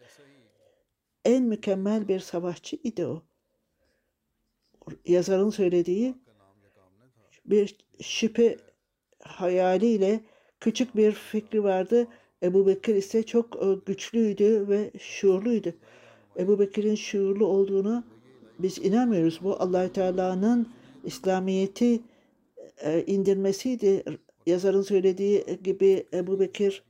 En 1.25 1.43
mükemmel 1.43 2.09
bir 2.09 2.21
savaşçı 2.21 2.77
idi 2.77 3.07
o. 3.07 3.23
Yazarın 5.05 5.51
söylediği 5.51 6.15
bir 7.45 7.77
şüphe 8.03 8.59
hayaliyle 9.23 10.21
küçük 10.61 10.97
bir 10.97 11.13
fikri 11.13 11.65
vardı. 11.65 12.09
Ebu 12.45 12.67
Bekir 12.67 12.95
ise 12.95 13.23
çok 13.23 13.63
e, 13.63 13.67
güçlüydü 13.87 14.69
ve 14.69 14.91
şuurluydu. 14.99 15.73
Ebu 16.39 16.59
Bekir'in 16.59 16.95
şuurlu 16.95 17.47
olduğunu 17.47 18.05
biz 18.59 18.79
inanmıyoruz. 18.79 19.41
Bu 19.43 19.63
Allahü 19.63 19.93
Teala'nın 19.93 20.69
İslamiyet'i 21.05 22.01
e, 22.77 23.05
indirmesiydi. 23.07 24.05
Yazarın 24.47 24.83
söylediği 24.83 25.45
gibi 25.65 26.07
Ebu 26.13 26.41
Bekir 26.41 26.83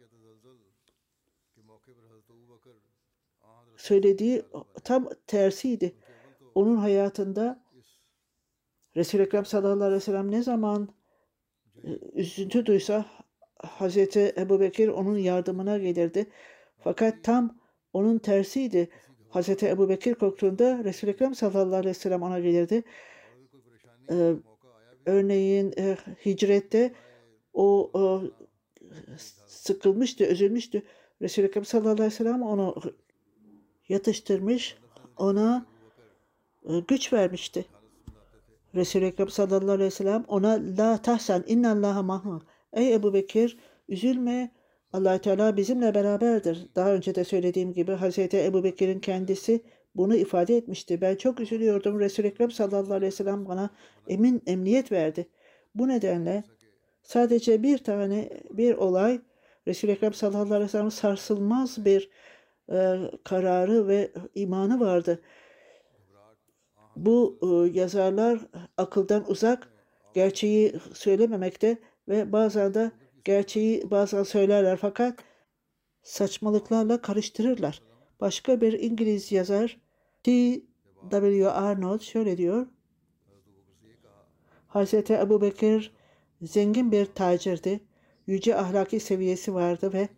söylediği 3.76 4.42
tam 4.84 5.08
tersiydi. 5.26 5.94
Onun 6.54 6.76
hayatında 6.76 7.64
Resul-i 8.96 9.23
Ekrem 9.23 9.44
sallallahu 9.44 9.84
aleyhi 9.84 9.96
ve 9.96 10.00
sellem 10.00 10.30
ne 10.30 10.42
zaman 10.42 10.88
e, 11.84 11.88
üzüntü 12.12 12.66
duysa 12.66 13.06
Hazreti 13.64 14.35
Ebu 14.38 14.61
Bekir 14.61 14.88
onun 14.88 15.18
yardımına 15.18 15.78
gelirdi. 15.78 16.26
Fakat 16.78 17.25
tam 17.25 17.59
onun 17.92 18.18
tersiydi. 18.18 18.88
Hazreti 19.28 19.68
Ebu 19.68 19.88
Bekir 19.88 20.14
korktuğunda 20.14 20.85
Resul-i 20.85 21.11
Ekrem 21.11 21.35
sallallahu 21.35 21.76
aleyhi 21.76 21.88
ve 21.90 21.94
sellem 21.94 22.23
ona 22.23 22.40
gelirdi. 22.40 22.83
Ee, 24.11 24.33
örneğin 25.06 25.75
e, 25.78 25.97
hicrette 26.26 26.92
o, 27.52 27.90
o 27.94 28.23
sıkılmıştı, 29.47 30.25
üzülmüştü. 30.25 30.83
Resul-i 31.23 31.47
Ekrem 31.47 31.64
sallallahu 31.64 31.92
aleyhi 31.92 32.06
ve 32.06 32.11
sellem 32.11 32.42
onu 32.42 32.75
yatıştırmış, 33.88 34.78
ona 35.16 35.66
e, 36.68 36.80
güç 36.88 37.12
vermişti. 37.12 37.66
Resul-i 38.75 39.04
Ekrem 39.04 39.28
sallallahu 39.28 39.71
aleyhi 39.71 39.87
ve 39.87 39.90
sellem 39.90 40.25
ona 40.28 40.61
la 40.78 41.02
tahsen 41.02 41.44
innallaha 41.47 42.02
mahma. 42.02 42.42
Ey 42.75 42.95
Ebu 42.95 43.15
Bekir 43.15 43.58
üzülme 43.89 44.50
allah 44.93 45.19
Teala 45.19 45.56
bizimle 45.56 45.95
beraberdir. 45.95 46.67
Daha 46.76 46.93
önce 46.93 47.15
de 47.15 47.25
söylediğim 47.25 47.73
gibi 47.73 47.93
Hazreti 47.93 48.45
Ebu 48.45 48.65
Bekir'in 48.65 49.00
kendisi 49.00 49.60
bunu 49.95 50.17
ifade 50.17 50.56
etmişti. 50.56 51.00
Ben 51.00 51.17
çok 51.17 51.41
üzülüyordum. 51.41 52.00
Resul-i 52.00 52.26
Ekrem 52.26 52.50
sallallahu 52.50 52.95
aleyhi 52.95 53.13
ve 53.13 53.17
sellem 53.17 53.47
bana 53.47 53.71
emin 54.08 54.43
emniyet 54.47 54.93
verdi. 54.93 55.28
Bu 55.75 55.89
nedenle 55.89 56.45
sadece 57.02 57.63
bir 57.63 57.78
tane 57.78 58.30
bir 58.50 58.75
olay 58.75 59.21
Resul-i 59.69 59.91
Ekrem 59.91 60.15
sallallahu 60.15 60.54
aleyhi 60.54 60.65
ve 60.65 60.69
sellem 60.69 60.91
sarsılmaz 60.91 61.84
bir 61.84 62.10
e, 62.73 62.97
kararı 63.25 63.89
ve 63.89 64.13
imanı 64.34 64.80
vardı. 64.80 65.21
Bu 66.97 67.39
e, 67.43 67.78
yazarlar 67.78 68.41
akıldan 68.76 69.30
uzak, 69.30 69.69
gerçeği 70.15 70.75
söylememekte 70.95 71.78
ve 72.08 72.32
bazen 72.32 72.75
de 72.75 72.90
gerçeği 73.25 73.90
bazen 73.90 74.23
söylerler 74.23 74.76
fakat 74.76 75.19
saçmalıklarla 76.02 77.02
karıştırırlar. 77.02 77.82
Başka 78.21 78.60
bir 78.60 78.73
İngiliz 78.73 79.32
yazar 79.32 79.80
T. 80.23 80.60
W. 81.10 81.50
Arnold 81.50 82.00
şöyle 82.00 82.36
diyor. 82.36 82.67
Hazreti 84.67 85.14
Ebu 85.14 85.43
Bekir 85.43 85.93
zengin 86.43 86.93
bir 86.93 87.06
tacirdi. 87.06 87.80
Yüce 88.26 88.56
ahlaki 88.56 89.00
seviyesi 89.00 89.54
vardı 89.54 89.93
ve 89.93 90.08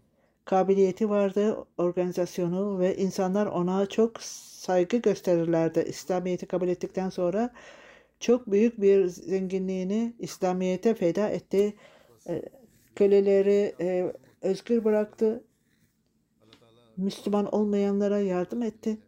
kabiliyeti 0.44 1.10
vardı, 1.10 1.66
organizasyonu 1.78 2.78
ve 2.78 2.96
insanlar 2.96 3.46
ona 3.46 3.86
çok 3.86 4.22
saygı 4.22 4.96
gösterirlerdi. 4.96 5.84
İslamiyet'i 5.88 6.46
kabul 6.46 6.68
ettikten 6.68 7.10
sonra 7.10 7.50
çok 8.26 8.50
büyük 8.50 8.80
bir 8.80 9.06
zenginliğini 9.06 10.12
İslamiyet'e 10.18 10.94
feda 10.94 11.28
etti. 11.28 11.74
E, 12.28 12.42
köleleri 12.96 13.74
e, 13.80 14.12
özgür 14.42 14.84
bıraktı. 14.84 15.44
Müslüman 16.96 17.54
olmayanlara 17.54 18.18
yardım 18.18 18.62
etti. 18.62 18.98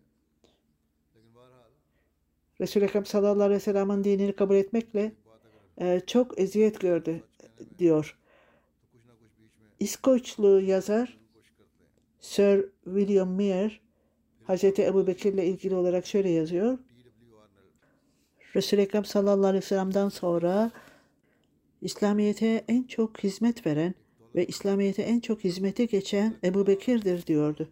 Resul-i 2.61 2.85
Ekrem 2.85 3.07
sallallahu 3.07 3.43
aleyhi 3.43 3.61
ve 3.61 3.61
sellem'in 3.61 4.05
dinini 4.05 4.33
kabul 4.33 4.55
etmekle 4.55 5.13
e, 5.81 6.01
çok 6.07 6.41
eziyet 6.41 6.81
gördü 6.81 7.23
diyor. 7.79 8.19
İskoçlu 9.81 10.61
yazar 10.61 11.19
Sir 12.21 12.65
William 12.85 13.31
Muir 13.31 13.81
Hazreti 14.45 14.85
Ebu 14.85 15.07
Bekir 15.07 15.33
ile 15.33 15.47
ilgili 15.47 15.75
olarak 15.75 16.07
şöyle 16.07 16.29
yazıyor. 16.29 16.79
Resul-i 18.59 18.81
Ekrem 18.81 19.05
sallallahu 19.05 19.47
aleyhi 19.47 19.63
ve 19.63 19.67
sellem'den 19.67 20.09
sonra 20.09 20.71
İslamiyet'e 21.81 22.65
en 22.69 22.83
çok 22.83 23.25
hizmet 23.25 23.67
veren 23.67 23.95
ve 24.35 24.47
İslamiyet'e 24.47 25.03
en 25.03 25.21
çok 25.21 25.45
hizmete 25.45 25.85
geçen 25.85 26.35
Ebu 26.45 26.67
Bekir'dir 26.67 27.27
diyordu. 27.27 27.69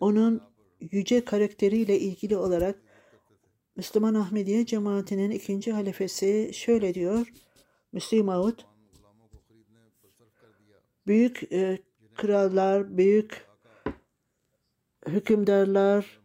Onun 0.00 0.42
yüce 0.80 1.24
karakteriyle 1.24 1.98
ilgili 1.98 2.36
olarak 2.36 2.82
Müslüman 3.76 4.14
Ahmediye 4.14 4.66
cemaatinin 4.66 5.30
ikinci 5.30 5.72
halifesi 5.72 6.50
şöyle 6.54 6.94
diyor. 6.94 7.32
Müslim 7.92 8.28
Ağud, 8.28 8.58
büyük 11.06 11.52
e, 11.52 11.78
krallar, 12.14 12.96
büyük 12.96 13.46
hükümdarlar 15.06 16.19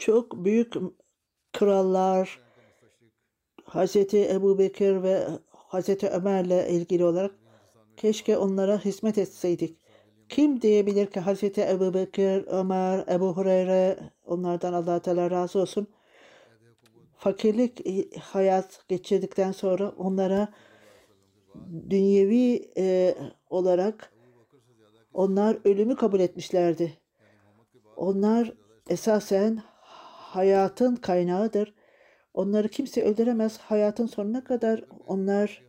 çok 0.00 0.44
büyük 0.44 0.74
krallar 1.52 2.40
Hazreti 3.64 4.30
Ebu 4.30 4.58
Bekir 4.58 5.02
ve 5.02 5.28
Hazreti 5.50 6.08
Ömer'le 6.08 6.68
ilgili 6.70 7.04
olarak 7.04 7.34
keşke 7.96 8.38
onlara 8.38 8.84
hizmet 8.84 9.18
etseydik. 9.18 9.78
Kim 10.28 10.62
diyebilir 10.62 11.06
ki 11.06 11.20
Hazreti 11.20 11.60
Ebu 11.60 11.94
Bekir, 11.94 12.44
Ömer, 12.46 13.04
Ebu 13.08 13.36
Hureyre 13.36 13.98
onlardan 14.24 14.72
allah 14.72 15.00
Teala 15.02 15.30
razı 15.30 15.58
olsun. 15.58 15.86
Fakirlik 17.16 17.86
hayat 18.18 18.84
geçirdikten 18.88 19.52
sonra 19.52 19.90
onlara 19.90 20.48
dünyevi 21.90 22.70
e, 22.76 23.14
olarak 23.50 24.12
onlar 25.12 25.58
ölümü 25.64 25.96
kabul 25.96 26.20
etmişlerdi. 26.20 26.98
Onlar 27.96 28.52
esasen 28.88 29.62
hayatın 30.30 30.96
kaynağıdır. 30.96 31.74
Onları 32.34 32.68
kimse 32.68 33.04
öldüremez. 33.04 33.58
Hayatın 33.58 34.06
sonuna 34.06 34.44
kadar 34.44 34.84
onlar 35.06 35.62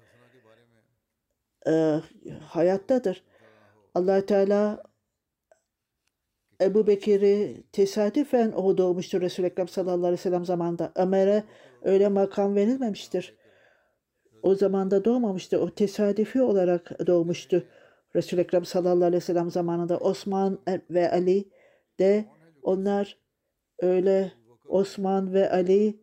e, 1.68 2.00
hayattadır. 2.48 3.24
allah 3.96 4.26
Teala 4.26 4.84
Ebu 6.62 6.88
Bekir'i 6.88 7.64
tesadüfen 7.72 8.52
o 8.52 8.78
doğmuştur 8.78 9.22
Resul-i 9.22 9.46
Ekrem 9.46 9.68
sallallahu 9.68 10.06
aleyhi 10.06 10.14
ve 10.14 10.18
sellem 10.18 10.46
zamanında. 10.46 10.92
Ömer'e 10.96 11.44
öyle 11.82 12.08
makam 12.08 12.56
verilmemiştir. 12.56 13.36
O 14.44 14.56
zamanda 14.56 15.06
doğmamıştı. 15.06 15.60
O 15.62 15.70
tesadüfi 15.70 16.42
olarak 16.42 17.08
doğmuştu. 17.08 17.64
Resul-i 18.16 18.42
Ekrem 18.42 18.66
sallallahu 18.66 19.06
aleyhi 19.06 19.22
ve 19.22 19.26
sellem 19.26 19.52
zamanında 19.52 19.98
Osman 19.98 20.60
ve 20.90 21.12
Ali 21.12 21.50
de 22.00 22.26
onlar 22.64 23.18
öyle 23.80 24.41
Osman 24.72 25.34
ve 25.34 25.52
Ali 25.52 26.00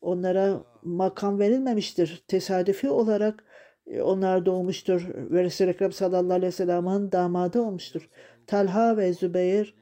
onlara 0.00 0.64
makam 0.82 1.38
verilmemiştir. 1.38 2.24
Tesadüfi 2.28 2.90
olarak 2.90 3.44
e, 3.86 4.02
onlar 4.02 4.46
doğmuştur 4.46 5.08
ve 5.14 5.44
Resul-i 5.44 5.70
Ekrem 5.70 5.92
sallallahu 5.92 6.32
aleyhi 6.32 6.46
ve 6.46 6.52
sellem'in 6.52 7.12
damadı 7.12 7.60
olmuştur. 7.60 8.08
Talha 8.46 8.96
ve 8.96 9.12
Zübeyir 9.12 9.74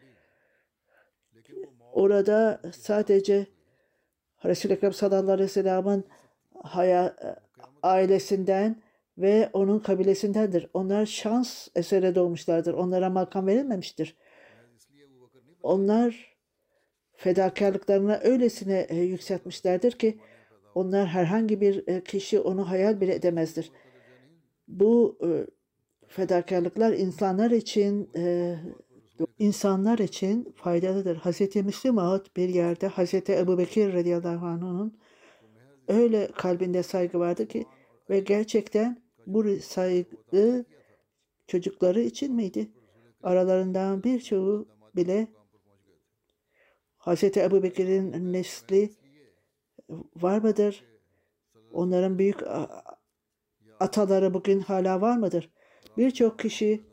orada 1.93 2.61
sadece 2.73 3.47
Resul-i 4.45 4.73
Ekrem 4.73 4.93
sallallahu 4.93 5.33
aleyhi 5.33 5.49
ve 5.49 5.53
sellem'in 5.53 6.05
haya, 6.63 7.17
ailesinden 7.83 8.83
ve 9.19 9.51
onun 9.53 9.79
kabilesindendir. 9.79 10.69
Onlar 10.75 11.07
şans 11.07 11.69
esere 11.75 12.15
doğmuşlardır. 12.15 12.75
Onlara 12.75 13.11
makam 13.11 13.47
verilmemiştir. 13.47 14.17
Onlar 15.63 16.34
fedakarlıklarına 17.17 18.21
öylesine 18.25 18.87
e, 18.89 18.97
yükseltmişlerdir 18.97 19.93
ki 19.93 20.19
onlar 20.75 21.07
herhangi 21.07 21.61
bir 21.61 21.89
e, 21.89 22.05
kişi 22.05 22.41
onu 22.41 22.71
hayal 22.71 23.01
bile 23.01 23.15
edemezdir. 23.15 23.71
Bu 24.69 25.19
e, 25.23 25.29
fedakarlıklar 26.09 26.93
insanlar 26.93 27.51
için 27.51 28.11
insanlar 29.39 29.99
için 29.99 30.55
faydalıdır. 30.57 31.17
Hz. 31.17 31.57
Müslim 31.57 31.99
Ağut 31.99 32.37
bir 32.37 32.49
yerde 32.49 32.89
Hz. 32.89 33.15
Ebu 33.15 33.59
Bekir 33.59 33.93
radıyallahu 33.93 34.47
anh'ın 34.47 34.99
öyle 35.89 36.29
kalbinde 36.37 36.83
saygı 36.83 37.19
vardı 37.19 37.49
ki 37.49 37.67
ve 38.11 38.21
gerçekten 38.21 39.03
bu 39.27 39.45
saygı 39.61 40.65
çocukları 41.47 42.01
için 42.01 42.35
miydi? 42.35 42.71
Aralarından 43.23 44.03
birçoğu 44.03 44.69
bile 44.97 45.29
Hz. 47.05 47.25
Ebu 47.25 47.63
Bekir'in 47.63 48.33
nesli 48.33 48.91
var 50.17 50.39
mıdır? 50.39 50.85
Onların 51.73 52.19
büyük 52.19 52.43
ataları 53.81 54.35
bugün 54.35 54.61
hala 54.61 55.01
var 55.01 55.17
mıdır? 55.17 55.51
Birçok 55.97 56.39
kişi 56.39 56.85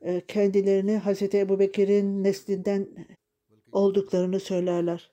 e, 0.00 0.20
kendilerini 0.26 0.98
Hz. 0.98 1.34
Ebu 1.34 1.58
Bekir'in 1.58 2.24
neslinden 2.24 2.88
olduklarını 3.72 4.40
söylerler. 4.40 5.12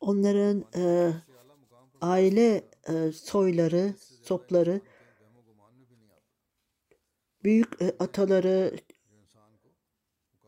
Onların 0.00 0.64
e, 0.76 1.12
aile 2.00 2.62
e, 2.88 3.12
soyları, 3.12 3.94
sopları, 4.22 4.80
büyük 7.44 7.82
e, 7.82 7.92
ataları 7.98 8.76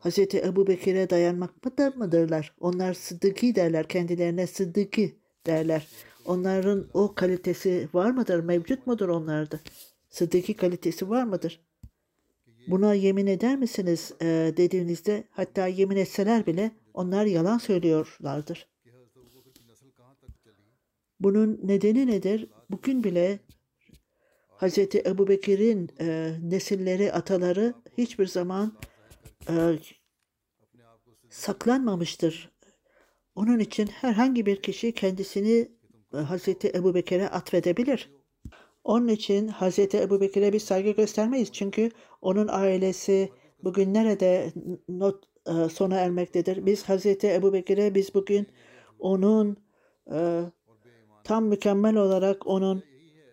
Hz. 0.03 0.19
Ebu 0.19 0.67
Bekir'e 0.67 1.09
dayanmakta 1.09 1.93
mıdırlar? 1.95 2.53
Onlar 2.59 2.93
sıddıki 2.93 3.55
derler, 3.55 3.87
kendilerine 3.87 4.47
sıddıki 4.47 5.15
derler. 5.45 5.87
Onların 6.25 6.87
o 6.93 7.15
kalitesi 7.15 7.89
var 7.93 8.11
mıdır? 8.11 8.39
Mevcut 8.39 8.87
mudur 8.87 9.09
onlarda? 9.09 9.59
Sıddıki 10.09 10.53
kalitesi 10.53 11.09
var 11.09 11.23
mıdır? 11.23 11.61
Buna 12.67 12.93
yemin 12.93 13.27
eder 13.27 13.57
misiniz 13.57 14.13
e, 14.21 14.53
dediğinizde 14.57 15.23
hatta 15.31 15.67
yemin 15.67 15.97
etseler 15.97 16.45
bile 16.45 16.71
onlar 16.93 17.25
yalan 17.25 17.57
söylüyorlardır. 17.57 18.67
Bunun 21.19 21.59
nedeni 21.63 22.07
nedir? 22.07 22.47
Bugün 22.69 23.03
bile 23.03 23.39
Hz. 24.57 24.77
Ebu 24.77 25.27
Bekir'in 25.27 25.89
e, 25.99 26.35
nesilleri, 26.43 27.13
ataları 27.13 27.73
hiçbir 27.97 28.27
zaman 28.27 28.73
e, 29.49 29.79
saklanmamıştır. 31.29 32.51
Onun 33.35 33.59
için 33.59 33.87
herhangi 33.87 34.45
bir 34.45 34.61
kişi 34.61 34.91
kendisini 34.91 35.71
e, 36.13 36.17
Hz. 36.17 36.47
Ebu 36.65 36.95
Bekir'e 36.95 37.29
atfedebilir. 37.29 38.11
Onun 38.83 39.07
için 39.07 39.47
Hz. 39.47 39.79
Ebu 39.79 40.21
Bekir'e 40.21 40.53
bir 40.53 40.59
saygı 40.59 40.91
göstermeyiz. 40.91 41.51
Çünkü 41.51 41.91
onun 42.21 42.47
ailesi 42.47 43.29
bugün 43.63 43.93
nerede 43.93 44.53
not 44.89 45.23
e, 45.47 45.69
sona 45.69 45.95
ermektedir. 45.95 46.65
Biz 46.65 46.89
Hz. 46.89 47.05
Ebu 47.23 47.53
Bekir'e 47.53 47.95
biz 47.95 48.13
bugün 48.13 48.47
onun 48.99 49.57
e, 50.13 50.41
tam 51.23 51.45
mükemmel 51.45 51.95
olarak 51.95 52.47
onun 52.47 52.83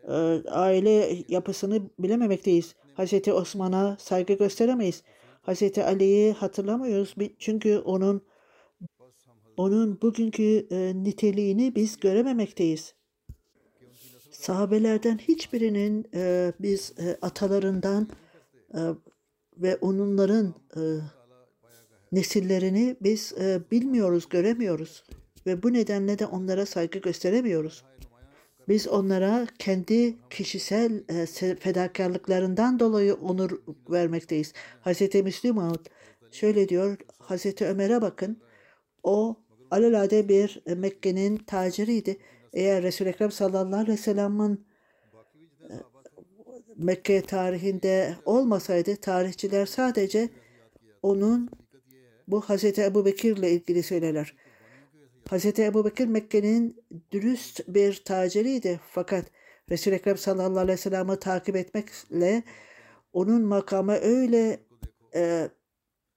e, 0.08 0.12
aile 0.50 1.24
yapısını 1.28 1.90
bilememekteyiz. 1.98 2.74
Hz. 2.98 3.28
Osman'a 3.28 3.96
saygı 4.00 4.34
gösteremeyiz. 4.34 5.02
Hz. 5.42 5.78
Ali'yi 5.78 6.32
hatırlamıyoruz. 6.32 7.14
Çünkü 7.38 7.78
onun 7.78 8.22
onun 9.56 10.00
bugünkü 10.02 10.66
e, 10.70 10.92
niteliğini 11.04 11.74
biz 11.74 12.00
görememekteyiz. 12.00 12.94
Sahabelerden 14.30 15.18
hiçbirinin 15.18 16.06
e, 16.14 16.52
biz 16.60 16.92
e, 16.98 17.18
atalarından 17.22 18.08
e, 18.74 18.80
ve 19.56 19.76
onların 19.76 20.54
e, 20.76 20.80
nesillerini 22.12 22.96
biz 23.00 23.32
e, 23.40 23.60
bilmiyoruz, 23.70 24.28
göremiyoruz. 24.28 25.04
Ve 25.46 25.62
bu 25.62 25.72
nedenle 25.72 26.18
de 26.18 26.26
onlara 26.26 26.66
saygı 26.66 26.98
gösteremiyoruz. 26.98 27.84
Biz 28.68 28.88
onlara 28.88 29.46
kendi 29.58 30.16
kişisel 30.30 31.02
e, 31.08 31.26
fedakarlıklarından 31.56 32.80
dolayı 32.80 33.14
onur 33.14 33.50
vermekteyiz. 33.90 34.52
Hz. 34.84 35.14
Müslüm 35.14 35.58
Ağut 35.58 35.86
şöyle 36.30 36.68
diyor, 36.68 36.96
Hz. 37.20 37.62
Ömer'e 37.62 38.02
bakın, 38.02 38.42
o 39.02 39.36
alelade 39.70 40.28
bir 40.28 40.62
Mekke'nin 40.76 41.36
taciriydi. 41.36 42.18
Eğer 42.52 42.82
Resul-i 42.82 43.08
Ekrem 43.08 43.30
sallallahu 43.30 43.80
aleyhi 43.80 43.98
ve 43.98 44.02
sellem'in 44.02 44.66
e, 45.70 45.74
Mekke 46.76 47.22
tarihinde 47.22 48.14
olmasaydı 48.24 48.96
tarihçiler 48.96 49.66
sadece 49.66 50.28
onun 51.02 51.50
bu 52.28 52.42
Hz. 52.42 52.78
Ebu 52.78 53.04
Bekir 53.04 53.36
ile 53.36 53.50
ilgili 53.50 53.82
söylerler. 53.82 54.34
Hz. 55.30 55.58
Ebu 55.58 55.84
Bekir 55.84 56.06
Mekke'nin 56.06 56.84
dürüst 57.12 57.60
bir 57.68 58.04
taciriydi. 58.04 58.80
Fakat 58.90 59.24
Resul-i 59.70 59.94
Ekrem 59.94 60.16
sallallahu 60.16 60.58
aleyhi 60.58 60.78
ve 60.78 60.82
sellem'i 60.82 61.18
takip 61.18 61.56
etmekle 61.56 62.42
onun 63.12 63.42
makamı 63.42 63.92
öyle 63.92 64.60
e, 65.14 65.48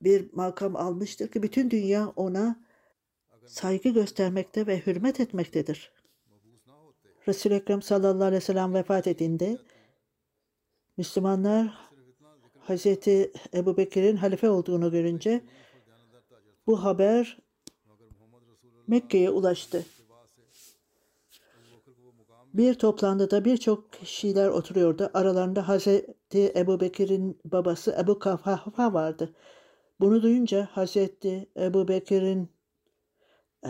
bir 0.01 0.33
makam 0.33 0.75
almıştır 0.75 1.27
ki 1.27 1.43
bütün 1.43 1.71
dünya 1.71 2.07
ona 2.15 2.65
saygı 3.45 3.89
göstermekte 3.89 4.67
ve 4.67 4.85
hürmet 4.85 5.19
etmektedir. 5.19 5.91
Resul-i 7.27 7.53
Ekrem 7.53 7.81
sallallahu 7.81 8.23
aleyhi 8.23 8.41
ve 8.41 8.45
sellem 8.45 8.73
vefat 8.73 9.07
edinde 9.07 9.57
Müslümanlar 10.97 11.91
Hz. 12.67 12.85
Ebu 13.53 13.77
Bekir'in 13.77 14.15
halife 14.15 14.49
olduğunu 14.49 14.91
görünce 14.91 15.41
bu 16.67 16.83
haber 16.83 17.50
Mekke'ye 18.91 19.29
ulaştı. 19.29 19.85
Bir 22.53 22.73
toplantıda 22.73 23.45
birçok 23.45 23.93
kişiler 23.93 24.49
oturuyordu. 24.49 25.11
Aralarında 25.13 25.67
Hazreti 25.67 26.53
Ebu 26.55 26.79
Bekir'in 26.79 27.39
babası 27.45 27.97
Ebu 28.03 28.19
Kafafa 28.19 28.93
vardı. 28.93 29.35
Bunu 29.99 30.21
duyunca 30.21 30.69
Hazreti 30.71 31.49
Ebu 31.57 31.87
Bekir'in 31.87 32.49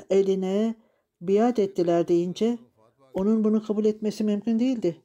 eline 0.10 0.76
biat 1.22 1.60
ettiler 1.60 2.08
deyince 2.08 2.58
onun 3.14 3.44
bunu 3.44 3.64
kabul 3.64 3.86
etmesi 3.86 4.24
mümkün 4.24 4.60
değildi. 4.60 5.02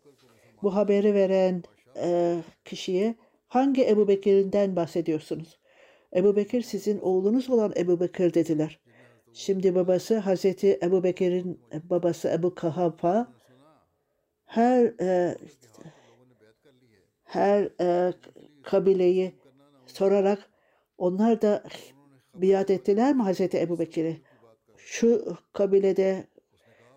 Bu 0.62 0.74
haberi 0.74 1.14
veren 1.14 1.62
e, 1.96 2.36
kişiye 2.64 3.14
hangi 3.48 3.88
Ebu 3.88 4.08
Bekir'inden 4.08 4.76
bahsediyorsunuz? 4.76 5.58
Ebu 6.14 6.36
Bekir 6.36 6.62
sizin 6.62 6.98
oğlunuz 6.98 7.50
olan 7.50 7.72
Ebu 7.76 8.00
Bekir 8.00 8.34
dediler. 8.34 8.85
Şimdi 9.36 9.74
babası 9.74 10.18
Hazreti 10.18 10.78
Ebu 10.82 11.04
Bekir'in 11.04 11.60
babası 11.84 12.28
Ebu 12.28 12.54
Kahafa 12.54 13.32
her 14.44 14.84
e, 15.00 15.36
her 17.24 17.68
e, 17.80 18.12
kabileyi 18.62 19.34
sorarak 19.86 20.50
onlar 20.98 21.42
da 21.42 21.62
biat 22.34 22.70
ettiler 22.70 23.14
mi 23.14 23.22
Hazreti 23.22 23.58
Ebu 23.58 23.78
Bekir'e? 23.78 24.16
Şu 24.76 25.36
kabilede 25.52 26.26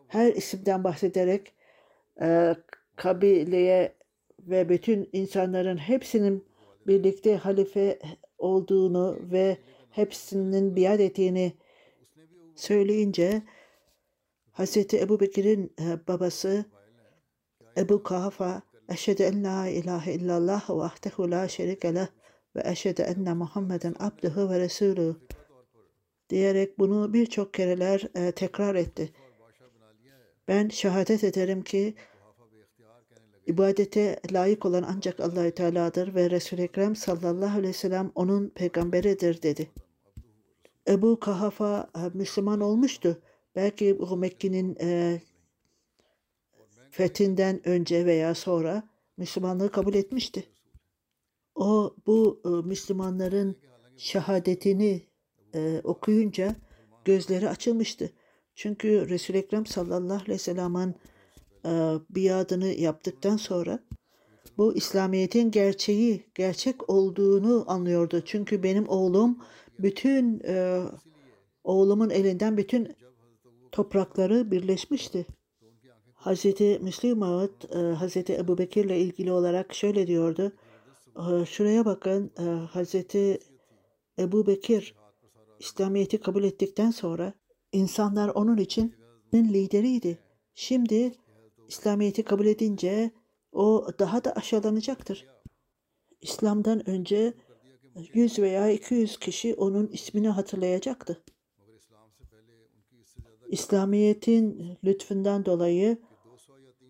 her 0.07 0.33
isimden 0.33 0.83
bahsederek 0.83 1.53
e, 2.21 2.55
kabileye 2.95 3.95
ve 4.39 4.69
bütün 4.69 5.09
insanların 5.13 5.77
hepsinin 5.77 6.45
birlikte 6.87 7.35
halife 7.35 7.99
olduğunu 8.37 9.19
ve 9.21 9.57
hepsinin 9.89 10.75
biat 10.75 10.99
ettiğini 10.99 11.53
söyleyince 12.59 13.41
Hz. 14.53 14.77
Ebu 14.93 15.19
Bekir'in 15.19 15.73
e, 15.79 16.07
babası 16.07 16.65
Ebu 17.77 18.03
Kahafa 18.03 18.61
Eşhedü 18.89 19.23
en 19.23 19.43
la 19.43 19.67
ilahe 19.67 20.13
illallah 20.13 20.69
ve 20.69 20.83
ahdehu 20.83 21.31
la 21.31 21.47
şerike 21.47 21.95
leh 21.95 22.07
ve 22.55 22.61
eşhedü 22.65 23.01
enne 23.01 23.33
Muhammeden 23.33 23.95
abduhu 23.99 24.49
ve 24.49 24.59
resulü 24.59 25.15
diyerek 26.29 26.79
bunu 26.79 27.13
birçok 27.13 27.53
kereler 27.53 28.07
e, 28.15 28.31
tekrar 28.31 28.75
etti. 28.75 29.13
Ben 30.47 30.69
şehadet 30.69 31.23
ederim 31.23 31.63
ki 31.63 31.93
ibadete 33.47 34.19
layık 34.31 34.65
olan 34.65 34.85
ancak 34.95 35.19
Allahü 35.19 35.51
Teala'dır 35.51 36.15
ve 36.15 36.29
Resul-i 36.29 36.61
Ekrem 36.61 36.95
sallallahu 36.95 37.57
aleyhi 37.57 37.73
ve 37.73 37.77
sellem 37.77 38.11
onun 38.15 38.49
peygamberidir 38.49 39.41
dedi. 39.41 39.69
Ebu 40.87 41.19
Kahafa 41.19 41.89
e, 41.95 42.17
Müslüman 42.17 42.61
olmuştu. 42.61 43.21
Belki 43.55 43.97
Mekke'nin 44.17 44.77
e, 44.81 45.21
fethinden 46.91 47.67
önce 47.67 48.05
veya 48.05 48.35
sonra 48.35 48.83
Müslümanlığı 49.17 49.71
kabul 49.71 49.93
etmişti. 49.93 50.43
O 51.55 51.95
bu 52.07 52.41
e, 52.45 52.67
Müslümanların 52.67 53.55
şehadetini 53.97 55.01
e, 55.55 55.81
okuyunca 55.83 56.55
gözleri 57.05 57.49
açılmıştı. 57.49 58.13
Çünkü 58.55 59.09
Resul-i 59.09 59.37
Ekrem 59.37 59.65
sallallahu 59.65 60.13
aleyhi 60.13 60.31
ve 60.31 60.37
sellem'in 60.37 60.95
e, 61.65 61.71
biadını 62.09 62.67
yaptıktan 62.67 63.37
sonra 63.37 63.79
bu 64.57 64.75
İslamiyet'in 64.75 65.51
gerçeği, 65.51 66.25
gerçek 66.35 66.89
olduğunu 66.89 67.65
anlıyordu. 67.67 68.21
Çünkü 68.25 68.63
benim 68.63 68.89
oğlum 68.89 69.37
bütün 69.79 70.41
e, 70.45 70.83
oğlumun 71.63 72.09
elinden 72.09 72.57
bütün 72.57 72.95
toprakları 73.71 74.51
birleşmişti. 74.51 75.25
Hazreti 76.13 76.79
Müslim 76.81 77.17
Maud, 77.17 77.75
e, 77.75 77.93
Hazreti 77.95 78.33
Ebu 78.33 78.57
Bekir 78.57 78.85
ile 78.85 78.99
ilgili 78.99 79.31
olarak 79.31 79.73
şöyle 79.73 80.07
diyordu. 80.07 80.51
E, 81.17 81.45
şuraya 81.45 81.85
bakın, 81.85 82.31
e, 82.39 82.43
Hazreti 82.43 83.39
Ebu 84.19 84.47
Bekir 84.47 84.95
İslamiyet'i 85.59 86.19
kabul 86.19 86.43
ettikten 86.43 86.91
sonra 86.91 87.33
insanlar 87.71 88.29
onun 88.29 88.57
için 88.57 88.95
lideriydi. 89.33 90.19
Şimdi 90.53 91.11
İslamiyet'i 91.67 92.23
kabul 92.23 92.45
edince 92.45 93.11
o 93.51 93.87
daha 93.99 94.23
da 94.23 94.31
aşağılanacaktır. 94.31 95.27
İslam'dan 96.21 96.89
önce 96.89 97.33
100 98.13 98.39
veya 98.39 98.69
200 98.69 99.19
kişi 99.19 99.53
onun 99.55 99.87
ismini 99.87 100.29
hatırlayacaktı. 100.29 101.23
İslamiyet'in 103.47 104.77
lütfundan 104.83 105.45
dolayı 105.45 105.97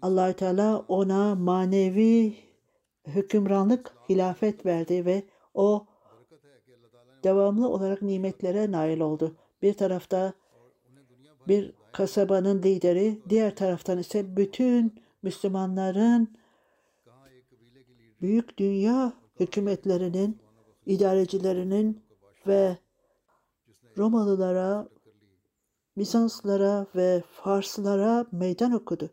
allah 0.02 0.34
Teala 0.34 0.80
ona 0.80 1.36
manevi 1.36 2.36
hükümranlık, 3.08 3.96
hilafet 4.10 4.66
verdi 4.66 5.06
ve 5.06 5.24
o 5.54 5.86
devamlı 7.24 7.70
olarak 7.70 8.02
nimetlere 8.02 8.72
nail 8.72 9.00
oldu. 9.00 9.36
Bir 9.62 9.74
tarafta 9.74 10.34
bir 11.48 11.74
kasabanın 11.92 12.64
lideri, 12.64 13.20
diğer 13.30 13.56
taraftan 13.56 13.98
ise 13.98 14.38
bütün 14.38 15.02
Müslümanların 15.24 16.38
büyük 18.22 18.58
dünya 18.58 19.14
hükümetlerinin, 19.40 20.38
idarecilerinin 20.90 22.04
ve 22.48 22.78
Romalılara, 23.98 24.90
Bizanslara 25.98 26.88
ve 26.96 27.24
Farslara 27.32 28.26
meydan 28.32 28.72
okudu. 28.72 29.10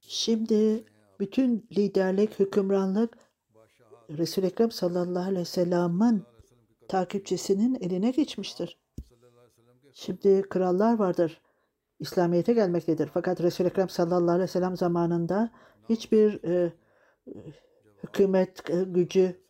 Şimdi 0.00 0.84
bütün 1.20 1.68
liderlik, 1.76 2.40
hükümranlık 2.40 3.18
Resul-i 4.10 4.46
Ekrem 4.46 4.70
sallallahu 4.70 5.22
aleyhi 5.22 5.40
ve 5.40 5.44
sellem'in 5.44 6.22
takipçisinin 6.88 7.74
eline 7.74 8.10
geçmiştir. 8.10 8.78
Şimdi 9.94 10.42
krallar 10.42 10.98
vardır. 10.98 11.40
İslamiyet'e 12.00 12.52
gelmektedir. 12.52 13.10
Fakat 13.14 13.40
Resul-i 13.42 13.68
Ekrem 13.68 13.88
sallallahu 13.88 14.30
aleyhi 14.30 14.48
ve 14.48 14.52
sellem 14.52 14.76
zamanında 14.76 15.50
hiçbir 15.88 16.44
e, 16.44 16.72
hükümet 18.02 18.70
e, 18.70 18.84
gücü 18.84 19.47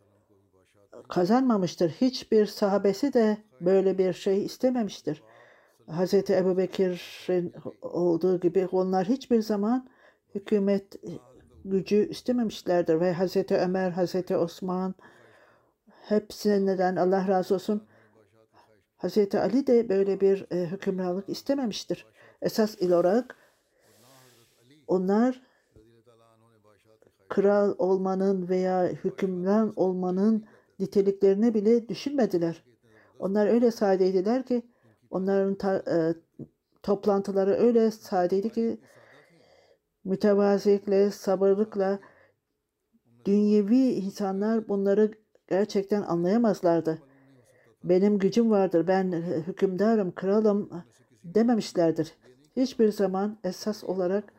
kazanmamıştır. 1.09 1.91
Hiçbir 1.91 2.47
sahabesi 2.47 3.13
de 3.13 3.37
böyle 3.61 3.99
bir 3.99 4.13
şey 4.13 4.45
istememiştir. 4.45 5.23
Hz. 5.89 6.15
Ebu 6.15 6.57
Bekir'in 6.57 7.55
olduğu 7.83 8.41
gibi 8.41 8.67
onlar 8.73 9.09
hiçbir 9.09 9.43
zaman 9.43 9.89
hükümet 10.35 10.97
gücü 11.65 12.09
istememişlerdir. 12.09 13.01
Ve 13.01 13.15
Hz. 13.15 13.37
Ömer, 13.51 13.91
Hz. 13.91 14.31
Osman 14.31 14.95
hepsinden 15.87 16.97
Allah 16.97 17.29
razı 17.29 17.55
olsun 17.55 17.83
Hz. 18.99 19.35
Ali 19.35 19.67
de 19.67 19.89
böyle 19.89 20.21
bir 20.21 20.47
e, 20.51 20.71
hükümranlık 20.71 21.29
istememiştir. 21.29 22.07
Esas 22.43 22.83
olarak 22.83 23.37
onlar 24.87 25.43
kral 27.29 27.75
olmanın 27.79 28.49
veya 28.49 28.85
hükümran 28.87 29.73
olmanın 29.77 30.47
niteliklerini 30.79 31.55
bile 31.55 31.89
düşünmediler. 31.89 32.65
Onlar 33.19 33.47
öyle 33.47 33.71
sadeydiler 33.71 34.47
ki 34.47 34.63
onların 35.11 35.55
ta, 35.55 35.77
e, 35.77 36.15
toplantıları 36.83 37.55
öyle 37.55 37.91
sadeydi 37.91 38.51
ki 38.51 38.81
mütevazilikle, 40.05 41.11
sabırlıkla 41.11 41.99
dünyevi 43.25 43.79
insanlar 43.79 44.69
bunları 44.69 45.13
gerçekten 45.49 46.03
anlayamazlardı. 46.03 46.99
Benim 47.85 48.19
gücüm 48.19 48.51
vardır, 48.51 48.87
ben 48.87 49.13
hükümdarım, 49.47 50.15
kralım 50.15 50.71
dememişlerdir. 51.25 52.15
Hiçbir 52.57 52.93
zaman 52.93 53.39
esas 53.45 53.85
olarak 53.85 54.33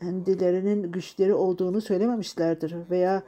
kendilerinin 0.00 0.92
güçleri 0.92 1.34
olduğunu 1.34 1.80
söylememişlerdir 1.80 2.76
veya 2.90 3.22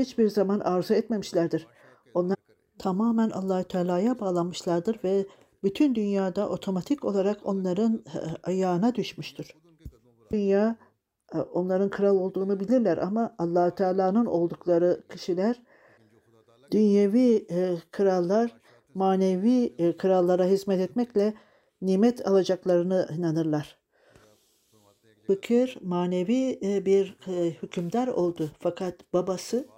hiçbir 0.00 0.28
zaman 0.28 0.60
arzu 0.60 0.94
etmemişlerdir. 0.94 1.66
Onlar 2.14 2.36
tamamen 2.78 3.30
allah 3.30 3.62
Teala'ya 3.62 4.20
bağlanmışlardır 4.20 4.98
ve 5.04 5.26
bütün 5.62 5.94
dünyada 5.94 6.48
otomatik 6.48 7.04
olarak 7.04 7.46
onların 7.46 8.04
ayağına 8.42 8.94
düşmüştür. 8.94 9.56
Dünya 10.32 10.76
onların 11.52 11.90
kral 11.90 12.16
olduğunu 12.16 12.60
bilirler 12.60 12.98
ama 12.98 13.34
allah 13.38 13.74
Teala'nın 13.74 14.26
oldukları 14.26 15.02
kişiler 15.08 15.62
dünyevi 16.70 17.46
e, 17.50 17.76
krallar 17.92 18.56
manevi 18.94 19.74
e, 19.78 19.96
krallara 19.96 20.44
hizmet 20.44 20.80
etmekle 20.80 21.34
nimet 21.82 22.28
alacaklarını 22.28 23.08
inanırlar. 23.18 23.78
Bekir 25.28 25.78
manevi 25.82 26.58
e, 26.62 26.86
bir 26.86 27.16
e, 27.26 27.50
hükümdar 27.62 28.08
oldu 28.08 28.50
fakat 28.58 29.12
babası 29.12 29.68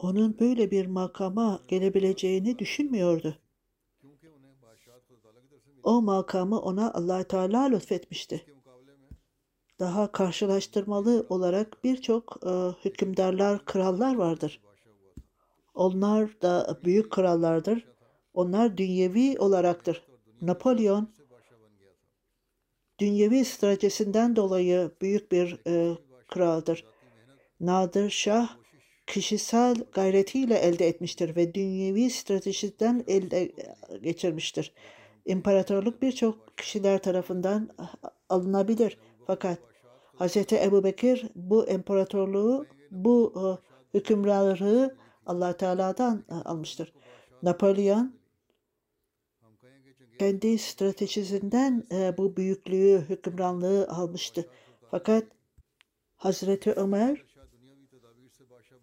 onun 0.00 0.38
böyle 0.38 0.70
bir 0.70 0.86
makama 0.86 1.60
gelebileceğini 1.68 2.58
düşünmüyordu. 2.58 3.36
O 5.82 6.02
makamı 6.02 6.60
ona 6.60 6.92
allah 6.92 7.24
Teala 7.24 7.62
lütfetmişti. 7.62 8.46
Daha 9.78 10.12
karşılaştırmalı 10.12 11.26
olarak 11.28 11.84
birçok 11.84 12.38
e, 12.46 12.50
hükümdarlar, 12.84 13.64
krallar 13.64 14.16
vardır. 14.16 14.60
Onlar 15.74 16.42
da 16.42 16.80
büyük 16.84 17.12
krallardır. 17.12 17.88
Onlar 18.34 18.76
dünyevi 18.76 19.38
olaraktır. 19.38 20.06
Napolyon 20.42 21.08
dünyevi 22.98 23.44
stratejisinden 23.44 24.36
dolayı 24.36 24.90
büyük 25.02 25.32
bir 25.32 25.60
e, 25.66 25.98
kraldır. 26.28 26.84
Nadir 27.60 28.10
Şah 28.10 28.59
kişisel 29.10 29.74
gayretiyle 29.92 30.54
elde 30.58 30.88
etmiştir 30.88 31.36
ve 31.36 31.54
dünyevi 31.54 32.10
stratejiden 32.10 33.04
elde 33.06 33.52
geçirmiştir. 34.02 34.72
İmparatorluk 35.26 36.02
birçok 36.02 36.58
kişiler 36.58 37.02
tarafından 37.02 37.68
alınabilir. 38.28 38.98
Fakat 39.26 39.58
Hz. 40.20 40.36
Ebu 40.52 40.84
Bekir 40.84 41.26
bu 41.34 41.68
imparatorluğu, 41.68 42.66
bu 42.90 43.34
e, 43.36 43.98
hükümranlığı 43.98 44.96
allah 45.26 45.56
Teala'dan 45.56 46.24
e, 46.30 46.34
almıştır. 46.34 46.92
Napolyon 47.42 48.14
kendi 50.18 50.58
stratejisinden 50.58 51.84
e, 51.92 52.18
bu 52.18 52.36
büyüklüğü, 52.36 53.04
hükümranlığı 53.08 53.88
almıştı. 53.88 54.48
Fakat 54.90 55.24
Hazreti 56.16 56.72
Ömer 56.72 57.29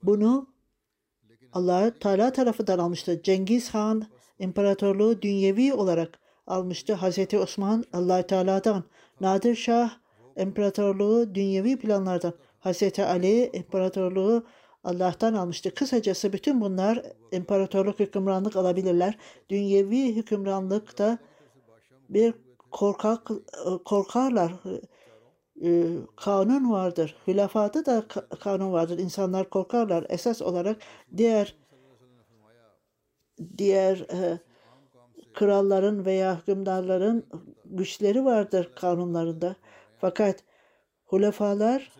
bunu 0.08 0.48
Allah 1.54 1.94
Teala 2.00 2.32
tarafından 2.32 2.80
almıştı. 2.80 3.22
Cengiz 3.24 3.70
Han 3.74 4.08
imparatorluğu 4.40 5.22
dünyevi 5.22 5.74
olarak 5.74 6.20
almıştı. 6.48 6.94
Hazreti 6.94 7.38
Osman 7.40 7.84
Allah 7.94 8.28
Teala'dan. 8.28 8.84
Nadir 9.22 9.56
Şah 9.56 9.92
imparatorluğu 10.38 11.36
dünyevi 11.36 11.80
planlardan. 11.80 12.34
Hazreti 12.60 13.06
Ali 13.06 13.50
imparatorluğu 13.54 14.46
Allah'tan 14.84 15.34
almıştı. 15.34 15.74
Kısacası 15.74 16.34
bütün 16.34 16.62
bunlar 16.62 17.02
imparatorluk 17.32 18.00
hükümranlık 18.00 18.56
alabilirler. 18.56 19.18
Dünyevi 19.50 20.16
hükümranlıkta 20.16 21.18
bir 22.10 22.34
korkak 22.72 23.28
korkarlar. 23.86 24.54
Ee, 25.64 25.84
kanun 26.16 26.72
vardır. 26.72 27.16
Hülafada 27.28 27.86
da 27.86 28.00
ka- 28.00 28.40
kanun 28.40 28.72
vardır. 28.72 29.00
İnsanlar 29.00 29.50
korkarlar. 29.50 30.06
Esas 30.10 30.42
olarak 30.42 30.78
diğer 31.18 31.56
diğer 33.58 33.98
e, 33.98 34.40
kralların 35.34 36.06
veya 36.06 36.40
hükümdarların 36.40 37.26
güçleri 37.66 38.26
vardır 38.26 38.72
kanunlarında. 38.76 39.56
Fakat 40.02 40.44
hulefalar, 41.06 41.92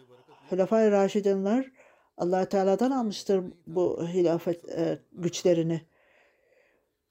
hulefai 0.50 0.92
raşidinler 0.92 1.72
allah 2.18 2.50
Teala'dan 2.50 2.92
almıştır 2.92 3.44
bu 3.68 4.08
hilafet 4.08 4.70
e, 4.70 5.00
güçlerini. 5.12 5.82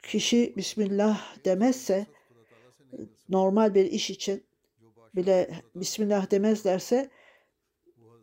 Kişi 0.02 0.54
Bismillah 0.56 1.44
demezse 1.44 2.06
normal 3.28 3.74
bir 3.74 3.84
iş 3.84 4.10
için 4.10 4.44
bile 5.16 5.50
Bismillah 5.74 6.30
demezlerse 6.30 7.10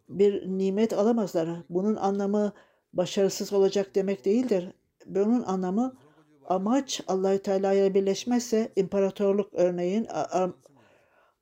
bir 0.09 0.47
nimet 0.47 0.93
alamazlar. 0.93 1.49
Bunun 1.69 1.95
anlamı 1.95 2.53
başarısız 2.93 3.53
olacak 3.53 3.95
demek 3.95 4.25
değildir. 4.25 4.73
Bunun 5.05 5.43
anlamı 5.43 5.97
amaç 6.45 7.01
Allahü 7.07 7.39
Teala 7.39 7.73
ile 7.73 7.93
birleşmezse 7.93 8.71
imparatorluk 8.75 9.53
örneğin 9.53 10.07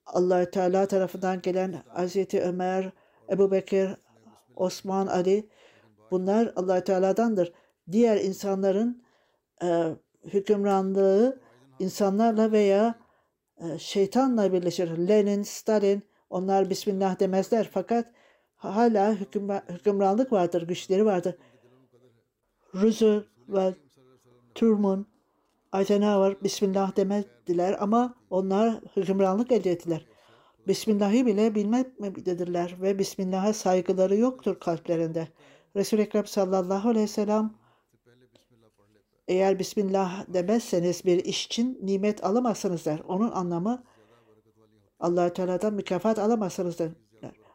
Allahü 0.06 0.52
Teala 0.52 0.86
tarafından 0.86 1.42
gelen 1.42 1.84
Hazreti 1.88 2.42
Ömer, 2.42 2.92
Ebu 3.30 3.52
Bekir, 3.52 3.90
Osman, 4.56 5.08
Ali 5.08 5.50
bunlar 6.12 6.54
Allahü 6.56 6.84
Teala'dandır. 6.84 7.54
Diğer 7.92 8.18
insanların 8.18 9.04
e, 9.64 9.96
hükümranlığı 10.26 11.40
insanlarla 11.80 12.52
veya 12.52 12.96
şeytanla 13.80 14.54
birleşir. 14.54 15.08
Lenin, 15.08 15.44
Stalin 15.44 16.04
onlar 16.30 16.70
Bismillah 16.70 17.20
demezler 17.20 17.70
fakat 17.74 18.12
hala 18.56 19.14
hüküm, 19.14 19.50
hükümranlık 19.50 20.32
vardır, 20.32 20.68
güçleri 20.68 21.06
vardır. 21.06 21.36
Roosevelt, 22.76 23.78
Truman, 24.56 25.06
Eisenhower 25.76 26.44
Bismillah 26.44 26.96
demediler 26.96 27.76
ama 27.80 28.16
onlar 28.30 28.82
hükümranlık 28.96 29.52
elde 29.52 29.72
ettiler. 29.72 30.06
Bismillah'ı 30.68 31.26
bile 31.26 31.56
bilmektedirler 31.56 32.78
ve 32.82 33.00
Bismillah'a 33.00 33.54
saygıları 33.54 34.16
yoktur 34.16 34.60
kalplerinde. 34.60 35.28
Resul-i 35.76 36.02
Ekrem 36.02 36.26
sallallahu 36.26 36.90
aleyhi 36.90 37.04
ve 37.04 37.08
sellem 37.08 37.54
eğer 39.32 39.60
Bismillah 39.60 40.26
demezseniz 40.28 41.06
bir 41.06 41.26
iş 41.26 41.46
için 41.46 41.80
nimet 41.82 42.24
alamazsınız 42.24 42.86
der. 42.86 43.00
Onun 43.08 43.32
anlamı 43.32 43.84
allah 45.00 45.34
Teala'dan 45.34 45.74
mükafat 45.74 46.20
alamazsınız 46.20 46.80
der. 46.80 46.90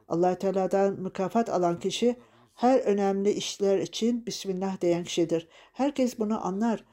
allah 0.08 0.34
Teala'dan 0.34 1.00
mükafat 1.00 1.48
alan 1.48 1.78
kişi 1.78 2.16
her 2.54 2.80
önemli 2.80 3.30
işler 3.30 3.78
için 3.78 4.26
Bismillah 4.26 4.80
diyen 4.80 5.04
kişidir. 5.04 5.48
Herkes 5.72 6.18
bunu 6.18 6.46
anlar. 6.46 6.84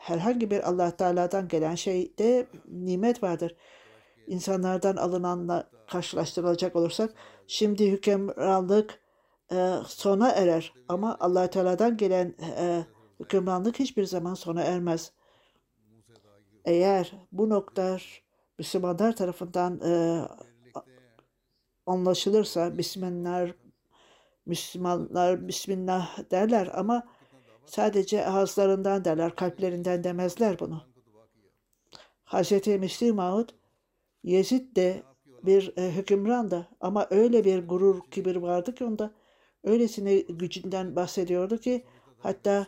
Herhangi 0.00 0.50
bir 0.50 0.68
allah 0.68 0.96
Teala'dan 0.96 1.48
gelen 1.48 1.74
şeyde 1.74 2.46
nimet 2.68 3.22
vardır. 3.22 3.56
İnsanlardan 4.26 4.96
alınanla 4.96 5.70
karşılaştırılacak 5.90 6.76
olursak 6.76 7.14
şimdi 7.46 7.90
hükümranlık 7.90 9.00
e, 9.52 9.72
sona 9.86 10.30
erer 10.30 10.72
ama 10.88 11.16
allah 11.20 11.50
Teala'dan 11.50 11.96
gelen 11.96 12.34
e, 12.58 12.84
hükümranlık 13.20 13.78
hiçbir 13.78 14.04
zaman 14.04 14.34
sona 14.34 14.62
ermez. 14.62 15.12
Eğer 16.64 17.12
bu 17.32 17.48
nokta 17.48 17.98
Müslümanlar 18.58 19.16
tarafından 19.16 19.80
e, 19.80 20.22
anlaşılırsa 21.86 22.78
Bismillah 22.78 23.52
Müslümanlar 24.46 25.48
Bismillah 25.48 26.30
derler 26.30 26.70
ama 26.74 27.02
sadece 27.66 28.26
ağızlarından 28.26 29.04
derler, 29.04 29.36
kalplerinden 29.36 30.04
demezler 30.04 30.58
bunu. 30.58 30.82
Hz. 32.24 32.66
Müslim 32.66 33.14
Maud 33.14 33.48
Yezid 34.24 34.76
de 34.76 35.02
bir 35.42 35.72
e, 35.76 35.96
hükümrandı 35.96 36.68
ama 36.80 37.06
öyle 37.10 37.44
bir 37.44 37.68
gurur, 37.68 38.00
kibir 38.10 38.36
vardı 38.36 38.74
ki 38.74 38.84
onda 38.84 39.14
öylesine 39.64 40.18
gücünden 40.18 40.96
bahsediyordu 40.96 41.58
ki 41.58 41.84
hatta 42.18 42.66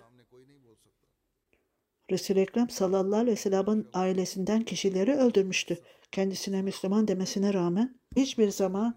Resul-i 2.10 2.40
Ekrem 2.40 2.70
sallallahu 2.70 3.20
aleyhi 3.20 3.36
ve 3.36 3.40
sellem'in 3.40 3.88
ailesinden 3.92 4.62
kişileri 4.62 5.14
öldürmüştü. 5.14 5.78
Kendisine 6.12 6.62
Müslüman 6.62 7.08
demesine 7.08 7.54
rağmen 7.54 8.00
hiçbir 8.16 8.50
zaman 8.50 8.94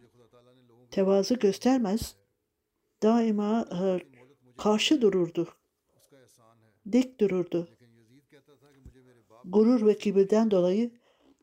tevazu 0.91 1.39
göstermez, 1.39 2.15
daima 3.03 3.67
e, 3.81 3.99
karşı 4.57 5.01
dururdu, 5.01 5.47
dik 6.91 7.19
dururdu. 7.19 7.67
Gurur 9.45 9.87
ve 9.87 9.97
kibirden 9.97 10.51
dolayı 10.51 10.91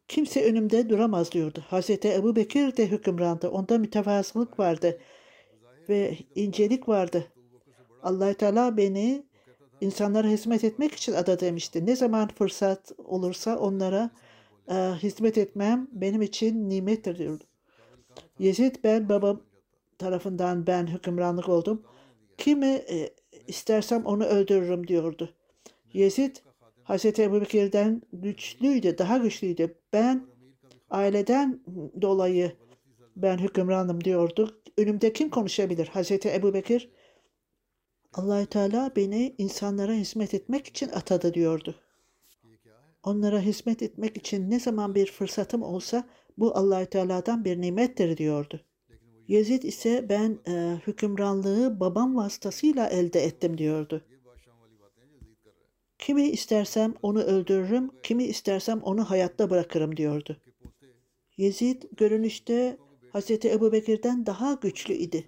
kimse 0.08 0.44
önümde 0.44 0.88
duramaz 0.88 1.32
diyordu. 1.32 1.64
Hazreti 1.68 2.14
Ebu 2.14 2.36
Bekir 2.36 2.76
de 2.76 2.90
hükümrandı. 2.90 3.48
Onda 3.48 3.78
mütevazılık 3.78 4.58
vardı 4.58 4.98
ve 5.88 6.16
incelik 6.34 6.88
vardı. 6.88 7.32
allah 8.02 8.34
Teala 8.34 8.76
beni 8.76 9.25
insanlara 9.80 10.28
hizmet 10.28 10.64
etmek 10.64 10.94
için 10.94 11.12
ada 11.12 11.40
demişti. 11.40 11.86
Ne 11.86 11.96
zaman 11.96 12.28
fırsat 12.28 12.92
olursa 12.98 13.58
onlara 13.58 14.10
e, 14.68 14.74
hizmet 14.74 15.38
etmem 15.38 15.88
benim 15.92 16.22
için 16.22 16.68
nimettir 16.68 17.18
diyordu. 17.18 17.44
Yezid 18.38 18.76
ben 18.84 19.08
babam 19.08 19.40
tarafından 19.98 20.66
ben 20.66 20.86
hükümranlık 20.86 21.48
oldum. 21.48 21.82
Kimi 22.38 22.66
e, 22.66 23.10
istersem 23.46 24.06
onu 24.06 24.24
öldürürüm 24.24 24.88
diyordu. 24.88 25.34
Yezid 25.92 26.36
Hazreti 26.84 27.22
Ebu 27.22 27.40
Bekir'den 27.40 28.02
güçlüydü, 28.12 28.98
daha 28.98 29.18
güçlüydü. 29.18 29.74
Ben 29.92 30.26
aileden 30.90 31.60
dolayı 32.02 32.52
ben 33.16 33.38
hükümranım 33.38 34.04
diyordu. 34.04 34.60
Önümde 34.78 35.12
kim 35.12 35.30
konuşabilir? 35.30 35.86
Hazreti 35.86 36.34
Ebu 36.34 36.54
Bekir 36.54 36.90
allah 38.12 38.46
Teala 38.46 38.92
beni 38.96 39.34
insanlara 39.38 39.92
hizmet 39.92 40.34
etmek 40.34 40.66
için 40.66 40.88
atadı 40.88 41.34
diyordu. 41.34 41.74
Onlara 43.02 43.40
hizmet 43.40 43.82
etmek 43.82 44.16
için 44.16 44.50
ne 44.50 44.60
zaman 44.60 44.94
bir 44.94 45.06
fırsatım 45.06 45.62
olsa 45.62 46.08
bu 46.38 46.56
allah 46.56 46.84
Teala'dan 46.84 47.44
bir 47.44 47.60
nimettir 47.60 48.16
diyordu. 48.16 48.60
Yezid 49.28 49.62
ise 49.62 50.06
ben 50.08 50.38
e, 50.48 50.80
hükümranlığı 50.86 51.80
babam 51.80 52.16
vasıtasıyla 52.16 52.88
elde 52.88 53.24
ettim 53.24 53.58
diyordu. 53.58 54.04
Kimi 55.98 56.28
istersem 56.28 56.94
onu 57.02 57.22
öldürürüm, 57.22 57.90
kimi 58.02 58.24
istersem 58.24 58.82
onu 58.82 59.10
hayatta 59.10 59.50
bırakırım 59.50 59.96
diyordu. 59.96 60.36
Yezid 61.36 61.82
görünüşte 61.96 62.76
Hz. 63.14 63.30
Ebu 63.30 63.72
Bekir'den 63.72 64.26
daha 64.26 64.52
güçlü 64.54 64.94
idi. 64.94 65.24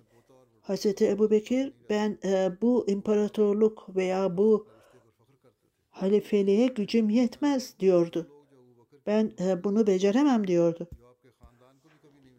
Hz. 0.69 1.03
Ebu 1.03 1.31
Bekir 1.31 1.73
ben 1.91 2.19
e, 2.25 2.51
bu 2.63 2.85
imparatorluk 2.89 3.97
veya 3.97 4.37
bu 4.37 4.69
halifeliğe 5.91 6.67
gücüm 6.67 7.11
yetmez 7.11 7.75
diyordu. 7.81 8.29
Ben 9.07 9.33
e, 9.41 9.65
bunu 9.65 9.87
beceremem 9.87 10.47
diyordu. 10.47 10.89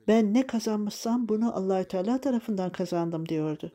Ben 0.07 0.33
ne 0.33 0.47
kazanmışsam 0.47 1.29
bunu 1.29 1.57
allah 1.57 1.83
Teala 1.83 2.21
tarafından 2.21 2.71
kazandım 2.71 3.29
diyordu. 3.29 3.71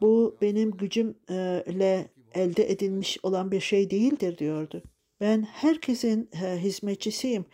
Bu 0.00 0.36
benim 0.42 0.70
gücümle 0.70 2.08
elde 2.34 2.70
edilmiş 2.70 3.18
olan 3.22 3.50
bir 3.50 3.60
şey 3.60 3.90
değildir 3.90 4.38
diyordu. 4.38 4.82
Ben 5.20 5.42
herkesin 5.42 6.30
e, 6.42 6.56
hizmetçisiyim. 6.56 7.44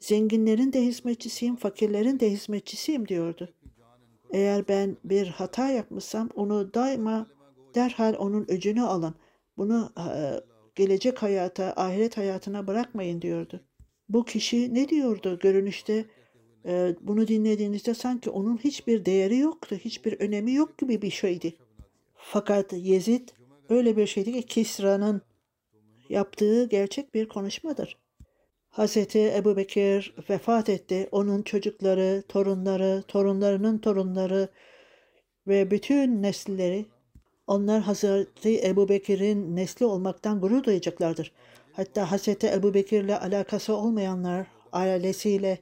Zenginlerin 0.00 0.72
de 0.72 0.82
hizmetçisiyim, 0.82 1.56
fakirlerin 1.56 2.20
de 2.20 2.30
hizmetçisiyim 2.30 3.08
diyordu. 3.08 3.54
Eğer 4.32 4.68
ben 4.68 4.96
bir 5.04 5.26
hata 5.26 5.70
yapmışsam 5.70 6.28
onu 6.34 6.74
daima 6.74 7.26
derhal 7.74 8.14
onun 8.18 8.46
öcünü 8.48 8.82
alın. 8.82 9.14
Bunu 9.56 9.92
e, 9.98 10.40
gelecek 10.74 11.22
hayata, 11.22 11.72
ahiret 11.76 12.16
hayatına 12.16 12.66
bırakmayın 12.66 13.22
diyordu. 13.22 13.60
Bu 14.08 14.24
kişi 14.24 14.74
ne 14.74 14.88
diyordu 14.88 15.38
görünüşte? 15.38 16.04
E, 16.66 16.94
bunu 17.00 17.28
dinlediğinizde 17.28 17.94
sanki 17.94 18.30
onun 18.30 18.56
hiçbir 18.56 19.04
değeri 19.04 19.36
yoktu, 19.36 19.76
hiçbir 19.76 20.20
önemi 20.20 20.52
yok 20.52 20.78
gibi 20.78 21.02
bir 21.02 21.10
şeydi. 21.10 21.56
Fakat 22.14 22.72
Yezid 22.72 23.28
öyle 23.68 23.96
bir 23.96 24.06
şeydi 24.06 24.32
ki 24.32 24.42
Kisra'nın 24.42 25.22
yaptığı 26.08 26.68
gerçek 26.68 27.14
bir 27.14 27.28
konuşmadır. 27.28 27.98
Hazreti 28.70 29.34
Ebu 29.36 29.56
Bekir 29.56 30.14
vefat 30.30 30.68
etti. 30.68 31.08
Onun 31.12 31.42
çocukları, 31.42 32.22
torunları, 32.28 33.02
torunlarının 33.08 33.78
torunları 33.78 34.48
ve 35.48 35.70
bütün 35.70 36.22
nesilleri 36.22 36.86
Onlar 37.50 37.80
Hazreti 37.80 38.66
Ebu 38.66 38.88
Bekir'in 38.88 39.56
nesli 39.56 39.86
olmaktan 39.86 40.40
gurur 40.40 40.64
duyacaklardır. 40.64 41.32
Hatta 41.72 42.10
Hazreti 42.10 42.46
Ebu 42.46 42.74
Bekir'le 42.74 43.20
alakası 43.20 43.76
olmayanlar, 43.76 44.46
ailesiyle 44.72 45.58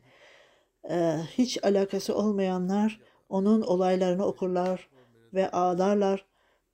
e, 0.90 1.16
hiç 1.38 1.64
alakası 1.64 2.14
olmayanlar 2.14 3.00
onun 3.28 3.62
olaylarını 3.62 4.26
okurlar 4.26 4.88
ve 5.34 5.50
ağlarlar 5.50 6.24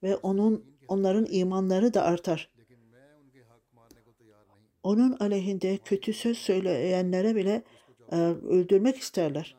ve 0.03 0.16
onun 0.16 0.64
onların 0.89 1.26
imanları 1.30 1.95
da 1.95 2.03
artar. 2.03 2.54
Onun 4.85 5.16
aleyhinde 5.20 5.78
kötü 5.78 6.12
söz 6.12 6.39
söyleyenlere 6.39 7.35
bile 7.35 7.62
e, 8.12 8.16
öldürmek 8.16 8.97
isterler. 8.97 9.57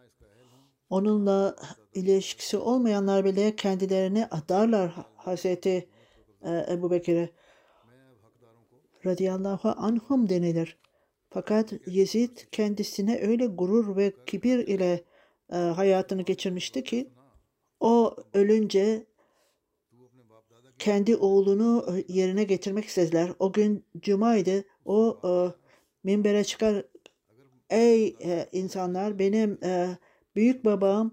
Onunla 0.89 1.55
ilişkisi 1.93 2.57
olmayanlar 2.57 3.26
bile 3.26 3.55
kendilerini 3.55 4.26
adarlar 4.26 4.91
Hazreti 5.15 5.89
e, 6.41 6.65
Ebu 6.69 6.91
Bekir'e. 6.91 7.30
Radiyallahu 9.05 9.73
anhum 9.78 10.30
denilir. 10.30 10.78
Fakat 11.30 11.73
Yezid 11.88 12.38
kendisine 12.51 13.19
öyle 13.21 13.45
gurur 13.45 13.97
ve 13.97 14.13
kibir 14.26 14.59
ile 14.59 15.03
e, 15.51 15.55
hayatını 15.55 16.21
geçirmişti 16.21 16.84
ki 16.84 17.09
o 17.80 18.15
ölünce 18.34 19.05
kendi 20.80 21.15
oğlunu 21.15 21.86
e, 21.97 22.13
yerine 22.13 22.43
getirmek 22.43 22.86
istediler. 22.86 23.32
O 23.39 23.53
gün 23.53 23.86
cumaydı. 23.99 24.63
O 24.86 25.19
e, 25.23 25.29
minbere 26.03 26.43
çıkar 26.43 26.86
ey 27.69 28.07
e, 28.07 28.49
insanlar 28.51 29.19
benim 29.19 29.59
e, 29.63 29.97
büyük 30.36 30.65
babam 30.65 31.11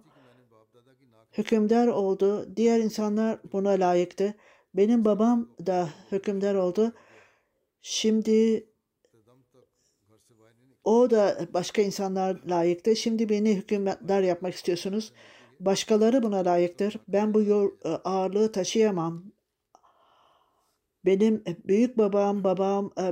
hükümdar 1.38 1.86
oldu. 1.86 2.56
Diğer 2.56 2.80
insanlar 2.80 3.38
buna 3.52 3.70
layıktı. 3.70 4.34
Benim 4.74 5.04
babam 5.04 5.48
da 5.66 5.88
hükümdar 6.12 6.54
oldu. 6.54 6.92
Şimdi 7.82 8.66
o 10.84 11.10
da 11.10 11.38
başka 11.54 11.82
insanlar 11.82 12.40
layıktı. 12.46 12.96
Şimdi 12.96 13.28
beni 13.28 13.56
hükümdar 13.56 14.22
yapmak 14.22 14.54
istiyorsunuz. 14.54 15.12
Başkaları 15.60 16.22
buna 16.22 16.44
layıktır. 16.44 16.96
Ben 17.08 17.34
bu 17.34 17.42
yor- 17.42 17.72
e, 17.84 17.88
ağırlığı 17.88 18.52
taşıyamam. 18.52 19.24
Benim 21.04 21.44
büyük 21.64 21.98
babam, 21.98 22.44
babam 22.44 22.92
e, 22.98 23.04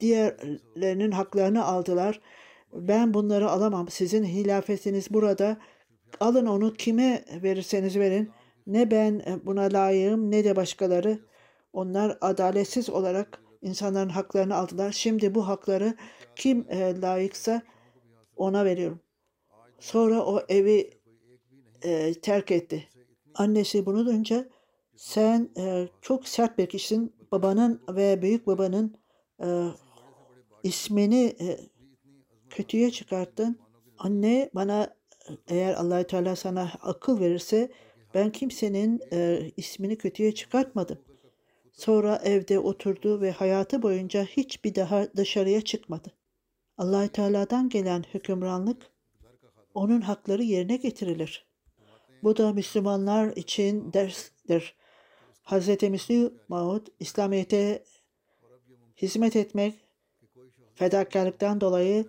diğerlerinin 0.00 1.10
haklarını 1.10 1.64
aldılar. 1.64 2.20
Ben 2.72 3.14
bunları 3.14 3.50
alamam. 3.50 3.88
Sizin 3.88 4.24
hilafetiniz 4.24 5.10
burada. 5.10 5.56
Alın 6.20 6.46
onu 6.46 6.72
kime 6.72 7.24
verirseniz 7.42 7.98
verin. 7.98 8.30
Ne 8.66 8.90
ben 8.90 9.22
e, 9.26 9.46
buna 9.46 9.62
layığım 9.62 10.30
ne 10.30 10.44
de 10.44 10.56
başkaları. 10.56 11.18
Onlar 11.72 12.18
adaletsiz 12.20 12.90
olarak 12.90 13.42
insanların 13.62 14.08
haklarını 14.08 14.54
aldılar. 14.54 14.92
Şimdi 14.92 15.34
bu 15.34 15.48
hakları 15.48 15.94
kim 16.36 16.66
e, 16.68 17.00
layıksa 17.00 17.62
ona 18.36 18.64
veriyorum. 18.64 19.00
Sonra 19.80 20.24
o 20.24 20.42
evi 20.48 20.90
e, 21.82 22.14
terk 22.14 22.50
etti. 22.50 22.88
Annesi 23.34 23.86
bunu 23.86 24.06
duyunca 24.06 24.48
sen 24.96 25.50
e, 25.58 25.88
çok 26.00 26.28
sert 26.28 26.58
bir 26.58 26.66
kişisin. 26.66 27.12
Babanın 27.32 27.82
ve 27.88 28.22
büyük 28.22 28.46
babanın 28.46 28.96
e, 29.42 29.46
ismini 30.62 31.36
e, 31.40 31.58
kötüye 32.50 32.90
çıkarttın. 32.90 33.58
Anne 33.98 34.50
bana 34.54 34.96
eğer 35.48 35.74
allah 35.74 36.06
Teala 36.06 36.36
sana 36.36 36.72
akıl 36.82 37.20
verirse 37.20 37.70
ben 38.14 38.32
kimsenin 38.32 39.00
e, 39.12 39.50
ismini 39.56 39.98
kötüye 39.98 40.34
çıkartmadım. 40.34 40.98
Sonra 41.72 42.20
evde 42.24 42.58
oturdu 42.58 43.20
ve 43.20 43.30
hayatı 43.30 43.82
boyunca 43.82 44.24
hiçbir 44.24 44.74
daha 44.74 45.16
dışarıya 45.16 45.60
çıkmadı. 45.60 46.12
allah 46.78 47.08
Teala'dan 47.08 47.68
gelen 47.68 48.04
hükümranlık 48.14 48.90
onun 49.74 50.00
hakları 50.00 50.42
yerine 50.42 50.76
getirilir. 50.76 51.46
Bu 52.22 52.36
da 52.36 52.52
Müslümanlar 52.52 53.36
için 53.36 53.92
derstir. 53.92 54.74
Hz. 55.44 55.82
Müslü 55.82 56.34
Maud, 56.48 56.86
İslamiyet'e 57.00 57.84
hizmet 58.96 59.36
etmek, 59.36 59.74
fedakarlıktan 60.74 61.60
dolayı 61.60 62.06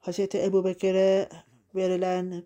Hz. 0.00 0.18
Ebu 0.34 0.64
Bekir'e 0.64 1.28
verilen 1.74 2.42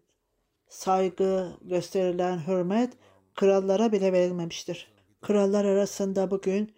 saygı, 0.69 1.53
gösterilen 1.63 2.47
hürmet 2.47 2.93
krallara 3.35 3.93
bile 3.93 4.13
verilmemiştir. 4.13 4.93
Krallar 5.23 5.65
arasında 5.65 6.31
bugün 6.31 6.75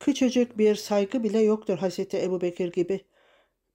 küçücük 0.00 0.58
bir 0.58 0.74
saygı 0.74 1.22
bile 1.22 1.38
yoktur 1.38 1.78
Hz. 1.78 1.98
Ebu 2.14 2.40
Bekir 2.40 2.72
gibi. 2.72 3.00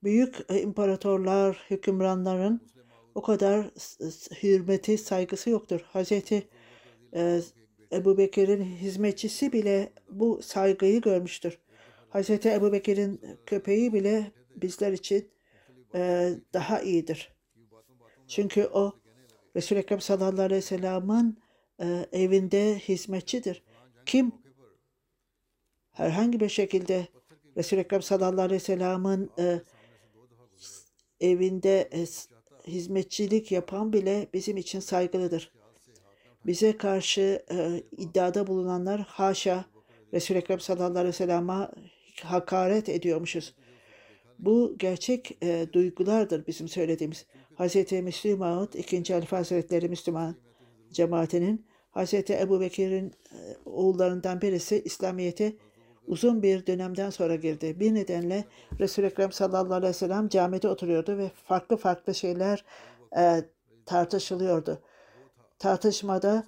Büyük 0.03 0.36
imparatorlar, 0.49 1.66
hükümranların 1.70 2.62
o 3.16 3.22
kadar 3.22 3.66
hürmeti, 4.43 4.97
saygısı 4.97 5.49
yoktur. 5.49 5.82
Hz. 5.93 6.12
Ebu 7.91 8.18
Bekir'in 8.18 8.64
hizmetçisi 8.64 9.53
bile 9.53 9.93
bu 10.10 10.41
saygıyı 10.41 11.01
görmüştür. 11.01 11.60
Hz. 12.14 12.30
Ebu 12.30 12.72
Bekir'in 12.72 13.22
köpeği 13.45 13.93
bile 13.93 14.32
bizler 14.55 14.91
için 14.91 15.30
e, 15.95 16.30
daha 16.53 16.82
iyidir. 16.82 17.34
Çünkü 18.28 18.66
o 18.66 18.93
Resul-i 19.55 19.80
Ekrem 19.80 20.01
sallallahu 20.01 20.41
aleyhi 20.41 20.58
ve 20.58 20.62
sellem'in 20.62 21.39
e, 21.82 22.05
evinde 22.12 22.80
hizmetçidir. 22.80 23.64
Kim 24.05 24.32
herhangi 25.91 26.39
bir 26.39 26.49
şekilde 26.49 27.08
Resul-i 27.58 27.80
Ekrem 27.80 28.01
sallallahu 28.01 28.41
aleyhi 28.41 28.62
ve 28.62 28.66
sellem'in 28.66 29.32
e, 29.39 29.62
evinde 31.22 31.89
e, 31.91 32.05
hizmetçilik 32.68 33.51
yapan 33.51 33.93
bile 33.93 34.28
bizim 34.34 34.58
için 34.58 34.80
saygılıdır. 34.80 35.51
Bize 36.45 36.78
karşı 36.78 37.45
e, 37.51 37.84
iddiada 37.97 38.47
bulunanlar 38.47 39.01
haşa 39.01 39.66
Resul-i 40.14 40.38
Ekrem 40.38 40.60
sallallahu 40.60 40.89
aleyhi 40.91 41.08
ve 41.08 41.12
sellem'e 41.12 41.68
hakaret 42.24 42.89
ediyormuşuz. 42.89 43.55
Bu 44.39 44.76
gerçek 44.78 45.38
e, 45.43 45.68
duygulardır 45.74 46.47
bizim 46.47 46.68
söylediğimiz. 46.68 47.26
Hz. 47.59 47.91
Müslim 47.91 48.38
Maud, 48.38 48.74
2. 48.74 49.13
Halife 49.13 49.36
Hazretleri 49.36 49.89
Müslüman 49.89 50.36
cemaatinin 50.91 51.65
Hz. 51.95 52.13
Ebu 52.13 52.61
Bekir'in 52.61 53.13
e, 53.32 53.38
oğullarından 53.65 54.41
birisi 54.41 54.82
İslamiyet'e 54.86 55.53
uzun 56.07 56.43
bir 56.43 56.68
dönemden 56.68 57.09
sonra 57.09 57.36
girdi. 57.36 57.80
Bir 57.80 57.93
nedenle 57.93 58.45
Resul-i 58.80 59.05
Ekrem 59.05 59.32
sallallahu 59.32 59.74
aleyhi 59.74 59.89
ve 59.89 59.93
sellem 59.93 60.30
camide 60.30 60.68
oturuyordu 60.68 61.18
ve 61.18 61.32
farklı 61.47 61.78
farklı 61.78 62.15
şeyler 62.15 62.65
e, 63.18 63.41
tartışılıyordu. 63.86 64.82
Tartışmada 65.59 66.43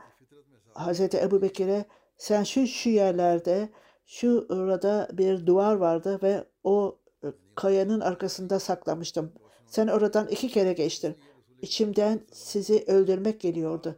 Hz. 0.76 1.00
Ebu 1.02 1.42
Bekir'e 1.42 1.86
sen 2.18 2.44
şu 2.44 2.68
şu 2.68 2.90
yerlerde 2.90 3.70
şu 4.10 4.46
orada 4.50 5.08
bir 5.14 5.46
duvar 5.46 5.76
vardı 5.76 6.20
ve 6.24 6.44
o 6.64 7.00
e, 7.24 7.28
kayanın 7.56 8.00
arkasında 8.00 8.60
saklamıştım. 8.60 9.32
Sen 9.68 9.88
oradan 9.88 10.28
iki 10.28 10.48
kere 10.48 10.74
geçtin. 10.74 11.16
İçimden 11.62 12.22
sizi 12.32 12.84
öldürmek 12.88 13.42
geliyordu. 13.42 13.96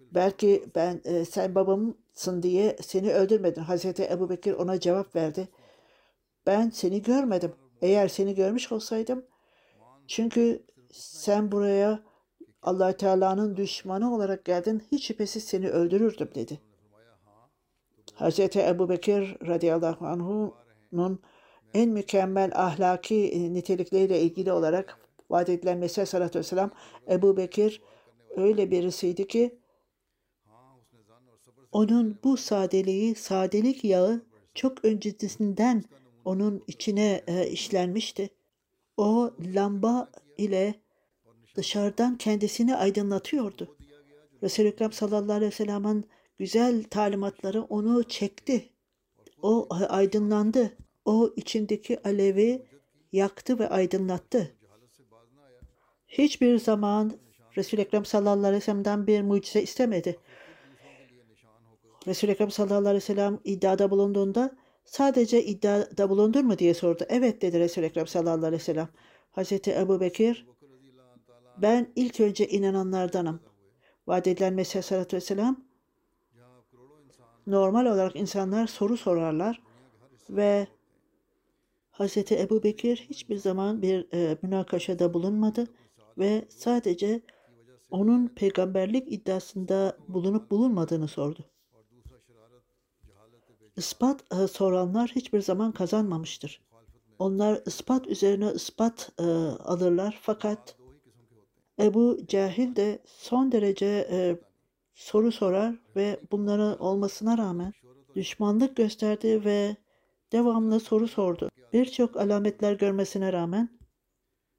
Belki 0.00 0.64
ben 0.74 1.00
e, 1.04 1.24
sen 1.24 1.54
babamsın 1.54 2.42
diye 2.42 2.76
seni 2.82 3.12
öldürmedim. 3.12 3.62
Hazreti 3.62 4.04
Ebu 4.04 4.30
Bekir 4.30 4.52
ona 4.52 4.80
cevap 4.80 5.16
verdi. 5.16 5.48
Ben 6.46 6.70
seni 6.70 7.02
görmedim. 7.02 7.52
Eğer 7.82 8.08
seni 8.08 8.34
görmüş 8.34 8.72
olsaydım 8.72 9.24
çünkü 10.08 10.66
sen 10.92 11.52
buraya 11.52 12.02
allah 12.62 12.96
Teala'nın 12.96 13.56
düşmanı 13.56 14.14
olarak 14.14 14.44
geldin. 14.44 14.82
Hiç 14.92 15.06
şüphesiz 15.06 15.44
seni 15.44 15.68
öldürürdüm 15.68 16.30
dedi. 16.34 16.60
Hazreti 18.16 18.60
Ebu 18.60 18.88
Bekir 18.88 19.36
radıyallahu 19.46 20.06
anh'un 20.06 21.20
en 21.74 21.88
mükemmel 21.88 22.50
ahlaki 22.54 23.28
e, 23.28 23.52
nitelikleriyle 23.52 24.20
ilgili 24.20 24.52
olarak 24.52 24.98
vaat 25.30 25.48
edilen 25.48 25.78
Mesih 25.78 26.06
sallallahu 26.06 26.38
vesselam 26.38 26.70
Ebu 27.10 27.36
Bekir 27.36 27.82
öyle 28.36 28.70
birisiydi 28.70 29.26
ki 29.28 29.58
onun 31.72 32.18
bu 32.24 32.36
sadeliği, 32.36 33.14
sadelik 33.14 33.84
yağı 33.84 34.26
çok 34.54 34.84
öncesinden 34.84 35.84
onun 36.24 36.64
içine 36.66 37.22
e, 37.26 37.46
işlenmişti. 37.46 38.30
O 38.96 39.30
lamba 39.54 40.10
ile 40.38 40.74
dışarıdan 41.54 42.18
kendisini 42.18 42.76
aydınlatıyordu. 42.76 43.76
Resul-i 44.42 44.68
Ekrem 44.68 44.92
sallallahu 44.92 45.32
aleyhi 45.32 45.50
ve 45.50 45.54
sellem'in 45.54 46.06
güzel 46.38 46.84
talimatları 46.84 47.62
onu 47.62 48.04
çekti. 48.04 48.68
O 49.42 49.68
aydınlandı. 49.88 50.76
O 51.04 51.30
içindeki 51.36 52.02
alevi 52.02 52.66
yaktı 53.12 53.58
ve 53.58 53.68
aydınlattı. 53.68 54.56
Hiçbir 56.08 56.58
zaman 56.58 57.12
Resul-i 57.56 57.80
Ekrem 57.80 58.04
sallallahu 58.04 58.46
aleyhi 58.46 58.54
ve 58.54 58.60
sellem'den 58.60 59.06
bir 59.06 59.22
mucize 59.22 59.62
istemedi. 59.62 60.18
Resul-i 62.06 62.30
Ekrem 62.30 62.50
sallallahu 62.50 62.78
aleyhi 62.78 62.94
ve 62.94 63.00
sellem 63.00 63.38
iddiada 63.44 63.90
bulunduğunda 63.90 64.56
sadece 64.84 65.44
iddiada 65.44 66.10
bulundun 66.10 66.46
mu 66.46 66.58
diye 66.58 66.74
sordu. 66.74 67.04
Evet 67.08 67.42
dedi 67.42 67.58
Resul-i 67.58 67.86
Ekrem 67.86 68.06
sallallahu 68.06 68.46
aleyhi 68.46 68.60
ve 68.60 68.64
sellem. 68.64 68.88
Hazreti 69.30 69.72
Ebu 69.72 70.00
Bekir 70.00 70.46
ben 71.56 71.92
ilk 71.96 72.20
önce 72.20 72.48
inananlardanım. 72.48 73.40
Vaat 74.06 74.26
edilen 74.26 74.54
Mesih 74.54 74.82
sallallahu 74.82 75.16
vesselam 75.16 75.65
normal 77.46 77.86
olarak 77.86 78.16
insanlar 78.16 78.66
soru 78.66 78.96
sorarlar 78.96 79.62
ve 80.30 80.66
Hazreti 81.90 82.40
Ebu 82.40 82.62
Bekir 82.62 83.06
hiçbir 83.10 83.36
zaman 83.36 83.82
bir 83.82 84.06
e, 84.12 84.38
münakaşada 84.42 85.14
bulunmadı 85.14 85.66
ve 86.18 86.44
sadece 86.48 87.20
onun 87.90 88.28
peygamberlik 88.28 89.12
iddiasında 89.12 89.96
bulunup 90.08 90.50
bulunmadığını 90.50 91.08
sordu. 91.08 91.44
Ispat 93.76 94.24
e, 94.32 94.46
soranlar 94.46 95.12
hiçbir 95.14 95.40
zaman 95.40 95.72
kazanmamıştır. 95.72 96.60
Onlar 97.18 97.62
ispat 97.66 98.06
üzerine 98.06 98.52
ispat 98.52 99.12
e, 99.18 99.22
alırlar 99.64 100.18
fakat 100.22 100.76
Ebu 101.80 102.18
Cahil 102.28 102.76
de 102.76 102.98
son 103.06 103.52
derece 103.52 104.08
e, 104.10 104.36
soru 104.96 105.32
sorar 105.32 105.74
ve 105.96 106.20
bunların 106.30 106.78
olmasına 106.78 107.38
rağmen 107.38 107.72
düşmanlık 108.14 108.76
gösterdi 108.76 109.44
ve 109.44 109.76
devamlı 110.32 110.80
soru 110.80 111.08
sordu. 111.08 111.50
Birçok 111.72 112.16
alametler 112.16 112.72
görmesine 112.72 113.32
rağmen 113.32 113.78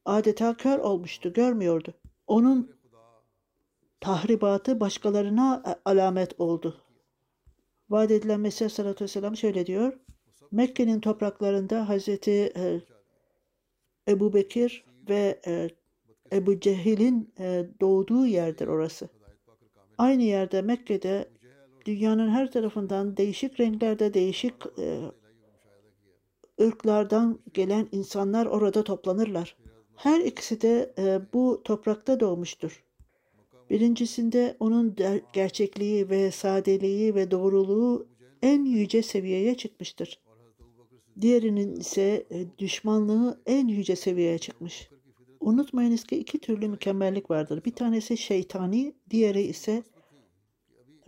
adeta 0.05 0.57
kör 0.57 0.79
olmuştu, 0.79 1.33
görmüyordu. 1.33 1.93
Onun 2.27 2.77
tahribatı 3.99 4.79
başkalarına 4.79 5.63
alamet 5.85 6.39
oldu. 6.39 6.77
Vaat 7.89 8.11
edilen 8.11 8.39
Mesih 8.39 8.69
sallallahu 8.69 9.03
vesselam 9.03 9.37
şöyle 9.37 9.65
diyor. 9.65 9.99
Mekke'nin 10.51 10.99
topraklarında 10.99 11.89
Hazreti 11.89 12.53
e, 12.55 12.81
Ebu 14.07 14.33
Bekir 14.33 14.85
ve 15.09 15.41
e, 15.47 15.69
Ebu 16.33 16.59
Cehil'in 16.59 17.33
e, 17.39 17.65
doğduğu 17.81 18.25
yerdir 18.25 18.67
orası. 18.67 19.09
Aynı 19.97 20.23
yerde 20.23 20.61
Mekke'de 20.61 21.29
dünyanın 21.85 22.29
her 22.29 22.51
tarafından 22.51 23.17
değişik 23.17 23.59
renklerde 23.59 24.13
değişik 24.13 24.53
e, 24.79 25.01
ırklardan 26.61 27.39
gelen 27.53 27.87
insanlar 27.91 28.45
orada 28.45 28.83
toplanırlar. 28.83 29.57
Her 29.95 30.19
ikisi 30.19 30.61
de 30.61 30.93
e, 30.97 31.19
bu 31.33 31.61
toprakta 31.63 32.19
doğmuştur. 32.19 32.83
Birincisinde 33.69 34.57
onun 34.59 34.95
gerçekliği 35.33 36.09
ve 36.09 36.31
sadeliği 36.31 37.15
ve 37.15 37.31
doğruluğu 37.31 38.07
en 38.41 38.65
yüce 38.65 39.01
seviyeye 39.01 39.57
çıkmıştır. 39.57 40.19
Diğerinin 41.21 41.75
ise 41.75 42.25
e, 42.31 42.45
düşmanlığı 42.59 43.41
en 43.45 43.67
yüce 43.67 43.95
seviyeye 43.95 44.37
çıkmış. 44.37 44.89
Unutmayınız 45.39 46.03
ki 46.03 46.17
iki 46.17 46.39
türlü 46.39 46.67
mükemmellik 46.67 47.29
vardır. 47.29 47.65
Bir 47.65 47.75
tanesi 47.75 48.17
şeytani, 48.17 48.95
diğeri 49.09 49.41
ise 49.41 49.83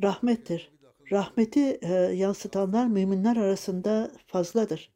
rahmettir. 0.03 0.71
Rahmeti 1.11 1.80
e, 1.82 1.93
yansıtanlar 1.93 2.88
müminler 2.88 3.38
arasında 3.38 4.11
fazladır. 4.27 4.91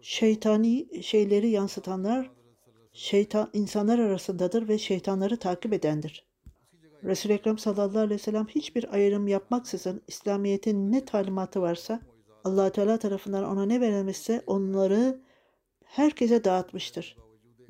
Şeytani 0.00 1.02
şeyleri 1.02 1.48
yansıtanlar 1.48 2.30
şeytan 2.92 3.50
insanlar 3.52 3.98
arasındadır 3.98 4.68
ve 4.68 4.78
şeytanları 4.78 5.36
takip 5.36 5.72
edendir. 5.72 6.26
Resul-i 7.04 7.32
Ekrem 7.32 7.58
sallallahu 7.58 7.98
aleyhi 7.98 8.20
ve 8.20 8.22
sellem 8.24 8.46
hiçbir 8.46 8.94
ayrım 8.94 9.28
yapmaksızın 9.28 10.02
İslamiyet'in 10.08 10.92
ne 10.92 11.04
talimatı 11.04 11.60
varsa 11.60 12.00
allah 12.44 12.72
Teala 12.72 12.98
tarafından 12.98 13.44
ona 13.44 13.66
ne 13.66 13.80
verilmişse 13.80 14.42
onları 14.46 15.20
herkese 15.84 16.44
dağıtmıştır. 16.44 17.16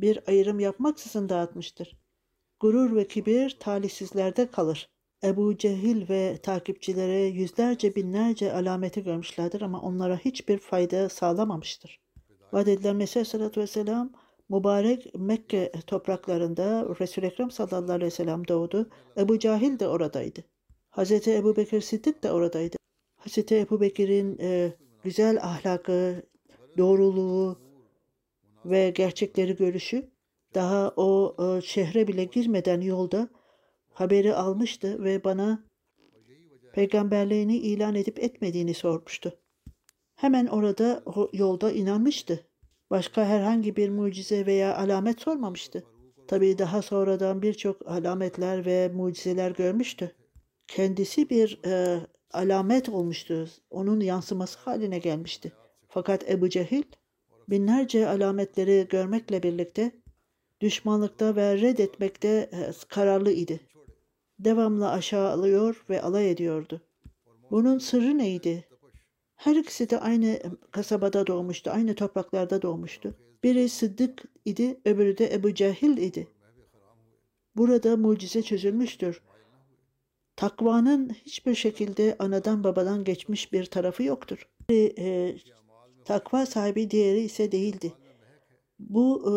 Bir 0.01 0.21
ayrım 0.27 0.61
yapmaksızın 0.61 1.29
dağıtmıştır. 1.29 1.97
Gurur 2.61 2.97
ve 2.97 3.09
kibir 3.09 3.57
talihsizlerde 3.61 4.51
kalır. 4.51 4.89
Ebu 5.25 5.57
Cehil 5.57 6.09
ve 6.09 6.39
takipçileri 6.43 7.37
yüzlerce 7.37 7.95
binlerce 7.95 8.53
alameti 8.53 9.03
görmüşlerdir 9.03 9.61
ama 9.61 9.81
onlara 9.81 10.17
hiçbir 10.17 10.59
fayda 10.59 11.09
sağlamamıştır. 11.09 12.01
Vaat 12.53 12.69
edilen 12.69 12.97
Mesih 12.97 13.17
Aleyhisselatü 13.17 13.61
Vesselam 13.61 14.13
mübarek 14.49 15.15
Mekke 15.15 15.73
topraklarında 15.87 16.87
Resul-i 17.01 17.27
Ekrem 17.27 17.51
sallallahu 17.51 17.93
aleyhi 17.93 18.07
ve 18.07 18.11
sellem 18.11 18.49
doğdu. 18.49 18.91
Ebu 19.17 19.39
Cahil 19.39 19.79
de 19.79 19.89
oradaydı. 19.89 20.45
Hazreti 20.91 21.35
Ebu 21.35 21.57
Bekir 21.57 21.81
Siddik 21.81 22.23
de 22.23 22.33
oradaydı. 22.33 22.77
Hazreti 23.17 23.57
Ebu 23.57 23.81
Bekir'in 23.81 24.39
e, 24.41 24.73
güzel 25.05 25.39
ahlakı, 25.43 26.23
doğruluğu 26.79 27.64
ve 28.65 28.91
gerçekleri 28.91 29.57
görüşü 29.57 30.11
daha 30.55 30.93
o 30.97 31.37
e, 31.39 31.61
şehre 31.63 32.09
bile 32.09 32.25
girmeden 32.25 32.81
yolda 32.81 33.29
haberi 33.93 34.35
almıştı 34.35 35.05
ve 35.05 35.25
bana 35.25 35.65
peygamberliğini 36.73 37.57
ilan 37.57 37.95
edip 37.95 38.19
etmediğini 38.19 38.75
sormuştu. 38.75 39.39
Hemen 40.15 40.47
orada 40.47 41.03
yolda 41.33 41.73
inanmıştı. 41.73 42.47
Başka 42.91 43.25
herhangi 43.25 43.77
bir 43.77 43.89
mucize 43.89 44.47
veya 44.47 44.77
alamet 44.77 45.21
sormamıştı. 45.21 45.85
Tabii 46.29 46.59
daha 46.59 46.83
sonradan 46.83 47.43
birçok 47.43 47.89
alametler 47.89 48.67
ve 48.67 48.89
mucizeler 48.89 49.51
görmüştü. 49.51 50.15
Kendisi 50.67 51.31
bir 51.31 51.61
e, 51.67 52.01
alamet 52.33 52.89
olmuştu. 52.89 53.49
Onun 53.71 54.01
yansıması 54.01 54.59
haline 54.59 54.99
gelmişti. 54.99 55.53
Fakat 55.89 56.31
Ebu 56.31 56.49
Cehil 56.49 56.83
binlerce 57.49 58.09
alametleri 58.09 58.87
görmekle 58.91 59.43
birlikte 59.43 59.93
düşmanlıkta 60.61 61.37
ve 61.37 61.61
reddetmekte 61.61 62.29
e, 62.29 62.71
kararlı 62.89 63.33
idi. 63.33 63.61
Devamlı 64.39 64.91
aşağılıyor 64.91 65.85
ve 65.91 66.03
alay 66.03 66.31
ediyordu. 66.31 66.81
Bunun 67.51 67.79
sırrı 67.79 68.19
neydi? 68.19 68.65
Her 69.37 69.57
ikisi 69.57 69.91
de 69.91 70.01
aynı 70.01 70.41
kasabada 70.71 71.27
doğmuştu, 71.27 71.71
aynı 71.71 71.95
topraklarda 71.95 72.63
doğmuştu. 72.63 73.15
Biri 73.45 73.69
Sıddık 73.69 74.23
idi, 74.45 74.81
öbürü 74.85 75.19
de 75.19 75.35
Ebu 75.35 75.55
Cehil 75.55 75.97
idi. 75.97 76.29
Burada 77.57 77.97
mucize 77.97 78.43
çözülmüştür. 78.43 79.23
Takvanın 80.37 81.09
hiçbir 81.09 81.55
şekilde 81.55 82.17
anadan 82.19 82.65
babadan 82.65 83.05
geçmiş 83.05 83.53
bir 83.53 83.65
tarafı 83.65 84.03
yoktur. 84.03 84.49
Biri, 84.71 84.95
e, 84.99 85.37
takva 86.05 86.47
sahibi 86.47 86.91
diğeri 86.91 87.21
ise 87.21 87.53
değildi. 87.53 87.93
Bu 88.79 89.23
e, 89.31 89.35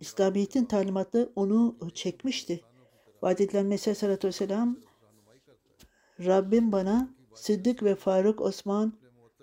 İslamiyet'in 0.00 0.64
talimatı 0.64 1.32
onu 1.36 1.76
çekmişti. 1.94 2.60
Vaat 3.22 3.40
edilen 3.40 3.66
Mesih 3.66 3.94
sallallahu 3.94 4.26
vesselam 4.26 4.76
Rabbim 6.20 6.72
bana 6.72 7.08
Sıddık 7.34 7.82
ve 7.82 7.94
Faruk 7.94 8.40
Osman 8.40 8.92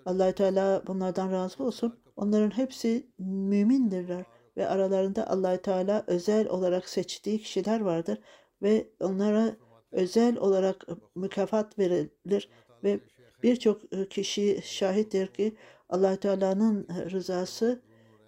allah 0.06 0.32
Teala 0.32 0.82
bunlardan 0.86 1.32
razı 1.32 1.64
olsun. 1.64 1.98
Onların 2.16 2.50
hepsi 2.50 3.06
mümindirler 3.18 4.24
ve 4.56 4.68
aralarında 4.68 5.30
allah 5.30 5.56
Teala 5.56 6.04
özel 6.06 6.48
olarak 6.48 6.88
seçtiği 6.88 7.38
kişiler 7.38 7.80
vardır 7.80 8.18
ve 8.62 8.88
onlara 9.00 9.56
özel 9.92 10.36
olarak 10.36 10.86
mükafat 11.14 11.78
verilir 11.78 12.48
ve 12.84 13.00
birçok 13.42 13.82
kişi 14.10 14.60
şahittir 14.64 15.26
ki 15.26 15.56
allah 15.88 16.16
Teala'nın 16.16 16.88
rızası 16.88 17.82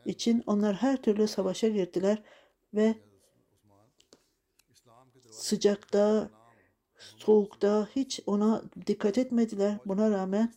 için 0.04 0.42
onlar 0.46 0.74
her 0.74 1.02
türlü 1.02 1.28
savaşa 1.28 1.68
girdiler 1.68 2.22
ve 2.74 2.94
sıcakta, 5.30 6.30
soğukta 6.96 7.88
hiç 7.96 8.20
ona 8.26 8.62
dikkat 8.86 9.18
etmediler. 9.18 9.78
Buna 9.86 10.10
rağmen 10.10 10.52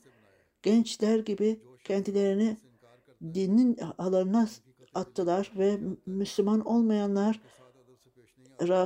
gençler 0.62 1.20
gibi 1.20 1.60
kendilerini 1.84 2.58
dinin 3.24 3.78
alanına 3.98 4.48
attılar 4.94 5.52
ve 5.58 5.80
Müslüman 6.06 6.60
olmayanlar 6.60 7.42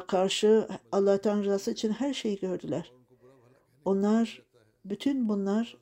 karşı 0.08 0.68
Allah 0.92 1.22
Tanrısı 1.22 1.72
için 1.72 1.92
her 1.92 2.14
şeyi 2.14 2.40
gördüler. 2.40 2.92
Onlar 3.86 4.42
bütün 4.86 5.30
bunlar 5.30 5.78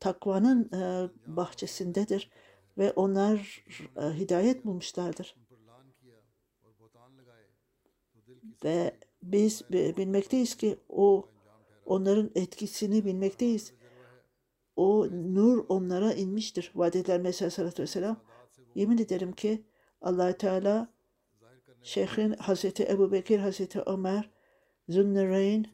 takvanın 0.00 0.70
e, 0.72 1.10
bahçesindedir 1.26 2.30
ve 2.78 2.92
onlar 2.92 3.64
e, 3.96 4.02
hidayet 4.02 4.64
bulmuşlardır. 4.64 5.36
Ve 8.64 8.96
biz 9.22 9.62
bilmekteyiz 9.70 10.54
ki 10.54 10.78
o 10.88 11.28
onların 11.86 12.30
etkisini 12.34 13.04
bilmekteyiz. 13.04 13.72
O 14.76 15.08
nur 15.12 15.64
onlara 15.68 16.12
inmiştir. 16.12 16.72
Vaat 16.74 16.94
Mesih 16.94 17.14
Aleyhisselatü 17.14 17.82
Vesselam. 17.82 18.20
Yemin 18.74 18.98
ederim 18.98 19.32
ki 19.32 19.64
allah 20.00 20.32
Teala 20.32 20.88
Şeyhin 21.82 22.32
Hazreti 22.32 22.88
Ebu 22.88 23.12
Bekir, 23.12 23.38
Hazreti 23.38 23.80
Ömer, 23.80 24.30
Zünnüreyn 24.88 25.66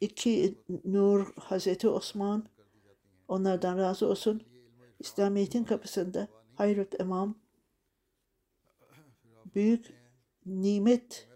iki 0.00 0.58
Nur 0.84 1.32
Hazreti 1.36 1.88
Osman 1.88 2.48
Onlardan 3.28 3.78
razı 3.78 4.06
olsun. 4.06 4.42
İslamiyet'in 5.00 5.64
kapısında 5.64 6.28
Hayret 6.54 7.00
Emam 7.00 7.34
büyük 9.54 9.94
nimet 10.46 11.28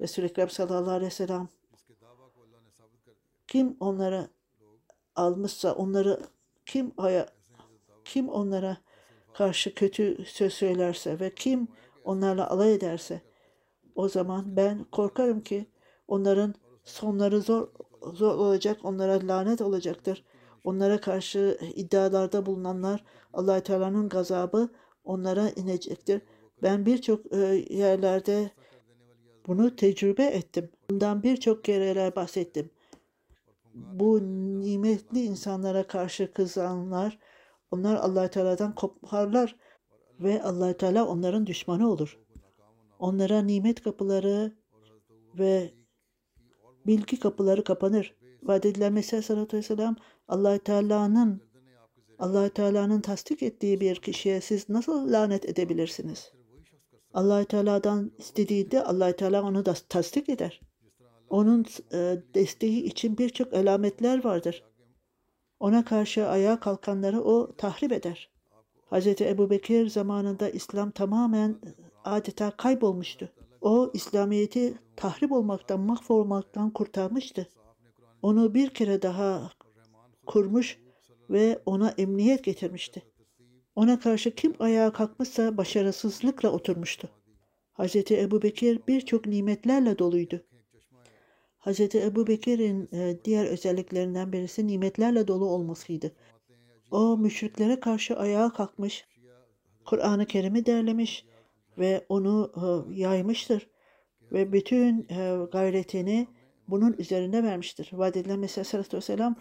Resul-i 0.00 0.26
Ekrem 0.26 0.50
sallallahu 0.50 0.90
aleyhi 0.90 1.06
ve 1.06 1.14
sellem 1.14 1.48
kim 3.46 3.76
onlara 3.80 4.28
almışsa 5.14 5.74
onları 5.74 6.20
kim 6.66 6.92
aya 6.96 7.28
kim 8.04 8.28
onlara 8.28 8.76
karşı 9.34 9.74
kötü 9.74 10.24
söz 10.26 10.52
söylerse 10.52 11.20
ve 11.20 11.34
kim 11.34 11.68
onlarla 12.04 12.50
alay 12.50 12.74
ederse 12.74 13.22
o 13.94 14.08
zaman 14.08 14.56
ben 14.56 14.84
korkarım 14.84 15.40
ki 15.40 15.66
onların 16.08 16.54
sonları 16.84 17.40
zor 17.40 17.68
zor 18.12 18.34
olacak 18.34 18.80
onlara 18.84 19.28
lanet 19.28 19.60
olacaktır. 19.60 20.24
Onlara 20.66 21.00
karşı 21.00 21.58
iddialarda 21.74 22.46
bulunanlar 22.46 23.04
Allah 23.32 23.60
Teala'nın 23.62 24.08
gazabı 24.08 24.68
onlara 25.04 25.50
inecektir. 25.50 26.22
Ben 26.62 26.86
birçok 26.86 27.32
e, 27.32 27.36
yerlerde 27.70 28.50
bunu 29.46 29.76
tecrübe 29.76 30.24
ettim. 30.24 30.70
Bundan 30.90 31.22
birçok 31.22 31.64
kereler 31.64 32.16
bahsettim. 32.16 32.70
Bu 33.74 34.20
nimetli 34.60 35.24
insanlara 35.24 35.86
karşı 35.86 36.32
kızanlar, 36.32 37.18
onlar 37.70 37.96
Allah 37.96 38.28
Teala'dan 38.28 38.74
koparlar 38.74 39.56
ve 40.20 40.42
Allah 40.42 40.76
Teala 40.76 41.06
onların 41.06 41.46
düşmanı 41.46 41.90
olur. 41.90 42.18
Onlara 42.98 43.42
nimet 43.42 43.82
kapıları 43.82 44.52
ve 45.38 45.70
bilgi 46.86 47.18
kapıları 47.20 47.64
kapanır. 47.64 48.16
Vaat 48.42 48.66
edilen 48.66 48.92
Mesih 48.92 49.12
Aleyhisselatü 49.12 49.56
Vesselam 49.56 49.96
Allah 50.28 50.58
Teala'nın 50.58 51.40
Allah 52.18 52.48
Teala'nın 52.48 53.00
tasdik 53.00 53.42
ettiği 53.42 53.80
bir 53.80 53.96
kişiye 53.96 54.40
siz 54.40 54.68
nasıl 54.68 55.12
lanet 55.12 55.48
edebilirsiniz? 55.48 56.32
Allah 57.14 57.44
Teala'dan 57.44 58.12
istediğinde 58.18 58.84
Allah 58.84 59.16
Teala 59.16 59.42
onu 59.42 59.66
da 59.66 59.74
tasdik 59.88 60.28
eder. 60.28 60.60
Onun 61.30 61.64
e, 61.92 62.22
desteği 62.34 62.82
için 62.84 63.18
birçok 63.18 63.54
alametler 63.54 64.24
vardır. 64.24 64.64
Ona 65.60 65.84
karşı 65.84 66.28
ayağa 66.28 66.60
kalkanları 66.60 67.20
o 67.22 67.56
tahrip 67.56 67.92
eder. 67.92 68.30
Hz. 68.90 69.06
Ebu 69.06 69.50
Bekir 69.50 69.88
zamanında 69.88 70.50
İslam 70.50 70.90
tamamen 70.90 71.56
adeta 72.04 72.50
kaybolmuştu. 72.50 73.28
O 73.60 73.90
İslamiyet'i 73.94 74.74
tahrip 74.96 75.32
olmaktan, 75.32 75.80
mahvolmaktan 75.80 76.70
kurtarmıştı. 76.70 77.48
Onu 78.22 78.54
bir 78.54 78.70
kere 78.70 79.02
daha 79.02 79.50
kurmuş 80.26 80.78
ve 81.30 81.62
ona 81.66 81.90
emniyet 81.90 82.44
getirmişti. 82.44 83.02
Ona 83.76 84.00
karşı 84.00 84.34
kim 84.34 84.54
ayağa 84.58 84.92
kalkmışsa 84.92 85.56
başarısızlıkla 85.56 86.50
oturmuştu. 86.50 87.08
Hz. 87.78 87.96
Ebu 88.10 88.42
Bekir 88.42 88.80
birçok 88.88 89.26
nimetlerle 89.26 89.98
doluydu. 89.98 90.42
Hz. 91.58 91.80
Ebu 91.80 92.26
Bekir'in 92.26 92.88
e, 92.92 93.18
diğer 93.24 93.46
özelliklerinden 93.46 94.32
birisi 94.32 94.66
nimetlerle 94.66 95.28
dolu 95.28 95.46
olmasıydı. 95.46 96.12
O 96.90 97.18
müşriklere 97.18 97.80
karşı 97.80 98.16
ayağa 98.16 98.52
kalkmış, 98.52 99.04
Kur'an-ı 99.84 100.26
Kerim'i 100.26 100.66
derlemiş 100.66 101.26
ve 101.78 102.06
onu 102.08 102.52
e, 102.56 102.94
yaymıştır. 102.94 103.68
Ve 104.32 104.52
bütün 104.52 105.06
e, 105.10 105.46
gayretini 105.52 106.26
bunun 106.68 106.92
üzerine 106.98 107.42
vermiştir. 107.42 107.90
Vaat 107.92 108.16
edilen 108.16 108.38
Mesih 108.38 108.58
Aleyhisselatü 108.58 108.96
Vesselam 108.96 109.36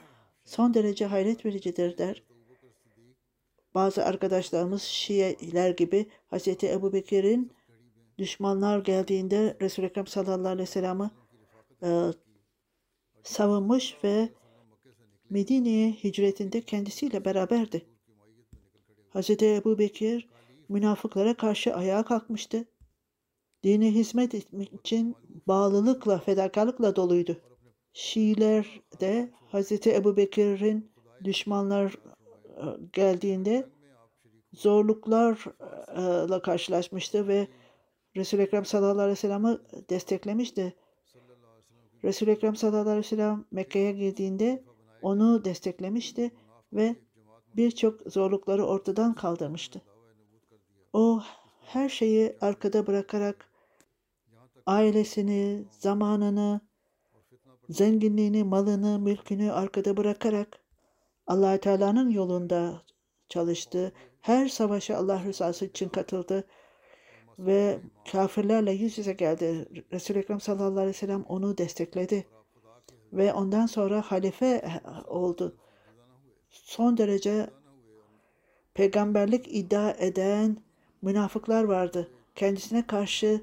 son 0.45 0.73
derece 0.73 1.05
hayret 1.05 1.45
vericidir 1.45 1.97
der. 1.97 2.23
Bazı 3.75 4.05
arkadaşlarımız 4.05 4.81
Şiiler 4.81 5.69
gibi 5.69 6.09
Hz. 6.31 6.47
Ebu 6.63 6.93
Bekir'in 6.93 7.51
düşmanlar 8.17 8.79
geldiğinde 8.79 9.57
Resul-i 9.61 9.85
Ekrem 9.85 10.07
sallallahu 10.07 10.47
aleyhi 10.47 10.59
ve 10.59 10.71
sellem'i 10.71 11.11
e, 11.83 12.11
savunmuş 13.23 13.95
ve 14.03 14.29
Medine'ye 15.29 15.91
hicretinde 15.91 16.61
kendisiyle 16.61 17.25
beraberdi. 17.25 17.85
Hz. 19.13 19.29
Ebu 19.29 19.79
Bekir 19.79 20.29
münafıklara 20.69 21.33
karşı 21.37 21.75
ayağa 21.75 22.05
kalkmıştı. 22.05 22.65
Dine 23.63 23.91
hizmet 23.91 24.35
etmek 24.35 24.73
için 24.73 25.15
bağlılıkla, 25.47 26.19
fedakarlıkla 26.19 26.95
doluydu. 26.95 27.41
Şiiler 27.97 28.81
de 29.01 29.31
Hz. 29.53 29.87
Ebu 29.87 30.17
Bekir'in 30.17 30.91
düşmanlar 31.23 31.91
e, 31.91 32.63
geldiğinde 32.93 33.69
zorluklarla 34.53 36.41
karşılaşmıştı 36.41 37.27
ve 37.27 37.47
Resul-i 38.15 38.41
Ekrem 38.41 38.65
sallallahu 38.65 39.01
aleyhi 39.01 39.11
ve 39.11 39.15
sellem'i 39.15 39.57
desteklemişti. 39.89 40.75
Resul-i 42.03 42.31
Ekrem 42.31 42.55
sallallahu 42.55 42.81
aleyhi 42.81 42.97
ve 42.97 43.03
sellem 43.03 43.45
Mekke'ye 43.51 43.91
girdiğinde 43.91 44.63
onu 45.01 45.45
desteklemişti 45.45 46.31
ve 46.73 46.95
birçok 47.55 48.01
zorlukları 48.01 48.65
ortadan 48.65 49.13
kaldırmıştı. 49.13 49.81
O 50.93 51.21
her 51.61 51.89
şeyi 51.89 52.37
arkada 52.41 52.87
bırakarak 52.87 53.51
ailesini, 54.65 55.65
zamanını, 55.71 56.61
zenginliğini, 57.69 58.43
malını, 58.43 58.99
mülkünü 58.99 59.51
arkada 59.51 59.97
bırakarak 59.97 60.59
allah 61.27 61.57
Teala'nın 61.57 62.09
yolunda 62.09 62.81
çalıştı. 63.29 63.93
Her 64.21 64.47
savaşa 64.47 64.97
Allah 64.97 65.23
rızası 65.23 65.65
için 65.65 65.89
katıldı 65.89 66.47
ve 67.39 67.79
kafirlerle 68.11 68.71
yüz 68.71 68.97
yüze 68.97 69.13
geldi. 69.13 69.65
Resul-i 69.91 70.17
Ekrem 70.17 70.39
sallallahu 70.39 70.79
aleyhi 70.79 70.87
ve 70.87 70.93
sellem 70.93 71.23
onu 71.23 71.57
destekledi 71.57 72.27
ve 73.13 73.33
ondan 73.33 73.65
sonra 73.65 74.01
halife 74.01 74.81
oldu. 75.07 75.57
Son 76.49 76.97
derece 76.97 77.49
peygamberlik 78.73 79.47
iddia 79.47 79.91
eden 79.91 80.57
münafıklar 81.01 81.63
vardı. 81.63 82.11
Kendisine 82.35 82.87
karşı 82.87 83.41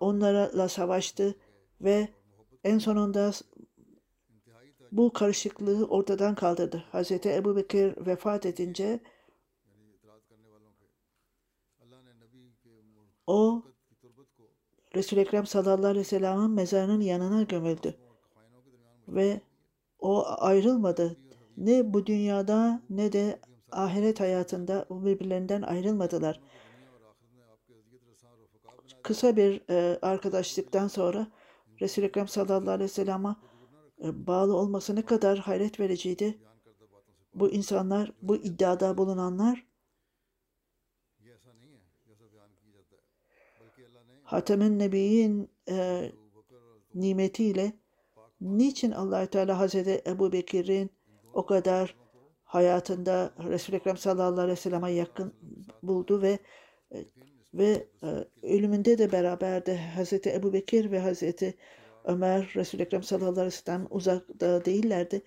onlarla 0.00 0.68
savaştı 0.68 1.34
ve 1.80 2.08
en 2.64 2.78
sonunda 2.78 3.32
bu 4.92 5.12
karışıklığı 5.12 5.86
ortadan 5.86 6.34
kaldırdı. 6.34 6.84
Hz. 6.92 7.10
Ebu 7.10 7.56
Bekir 7.56 8.06
vefat 8.06 8.46
edince 8.46 9.00
o 13.26 13.62
Resul-i 14.94 15.20
Ekrem 15.20 15.46
sallallahu 15.46 15.86
aleyhi 15.86 15.98
ve 15.98 16.04
sellem'in 16.04 16.50
mezarının 16.50 17.00
yanına 17.00 17.42
gömüldü. 17.42 17.94
Ve 19.08 19.40
o 19.98 20.24
ayrılmadı. 20.26 21.16
Ne 21.56 21.94
bu 21.94 22.06
dünyada 22.06 22.82
ne 22.90 23.12
de 23.12 23.40
ahiret 23.70 24.20
hayatında 24.20 24.86
birbirlerinden 24.90 25.62
ayrılmadılar. 25.62 26.40
Kısa 29.02 29.36
bir 29.36 29.62
e, 29.70 29.98
arkadaşlıktan 30.02 30.88
sonra 30.88 31.26
Resul-i 31.84 32.06
Ekrem 32.06 32.28
sallallahu 32.28 32.70
aleyhi 32.70 32.90
ve 32.90 32.94
sellem'e 32.94 33.36
e, 34.04 34.26
bağlı 34.26 34.56
olması 34.56 34.96
ne 34.96 35.02
kadar 35.02 35.38
hayret 35.38 35.80
vericiydi. 35.80 36.38
Bu 37.34 37.50
insanlar, 37.50 38.12
bu 38.22 38.36
iddiada 38.36 38.98
bulunanlar 38.98 39.66
Hatemin 44.24 44.78
Nebi'nin 44.78 45.50
e, 45.68 46.12
nimetiyle 46.94 47.72
niçin 48.40 48.90
allah 48.90 49.26
Teala 49.26 49.58
Hazreti 49.58 50.02
Ebu 50.06 50.32
Bekir'in 50.32 50.90
o 51.32 51.46
kadar 51.46 51.96
hayatında 52.44 53.34
Resul-i 53.38 53.76
Ekrem 53.76 53.96
sallallahu 53.96 54.40
aleyhi 54.40 54.48
ve 54.48 54.56
sellem'e 54.56 54.92
yakın 54.92 55.34
buldu 55.82 56.22
ve 56.22 56.38
ve 57.54 57.86
e, 58.02 58.06
ölümünde 58.42 58.98
de 58.98 59.12
beraberdi 59.12 59.74
Hazreti 59.94 60.32
Ebu 60.32 60.52
Bekir 60.52 60.90
ve 60.90 60.98
Hazreti 60.98 61.54
Ömer 62.04 62.52
Resul-i 62.56 62.82
Ekrem 62.82 63.02
sallallahu 63.02 63.30
aleyhi 63.30 63.46
ve 63.46 63.50
sellem 63.50 63.86
uzakta 63.90 64.64
değillerdi. 64.64 65.22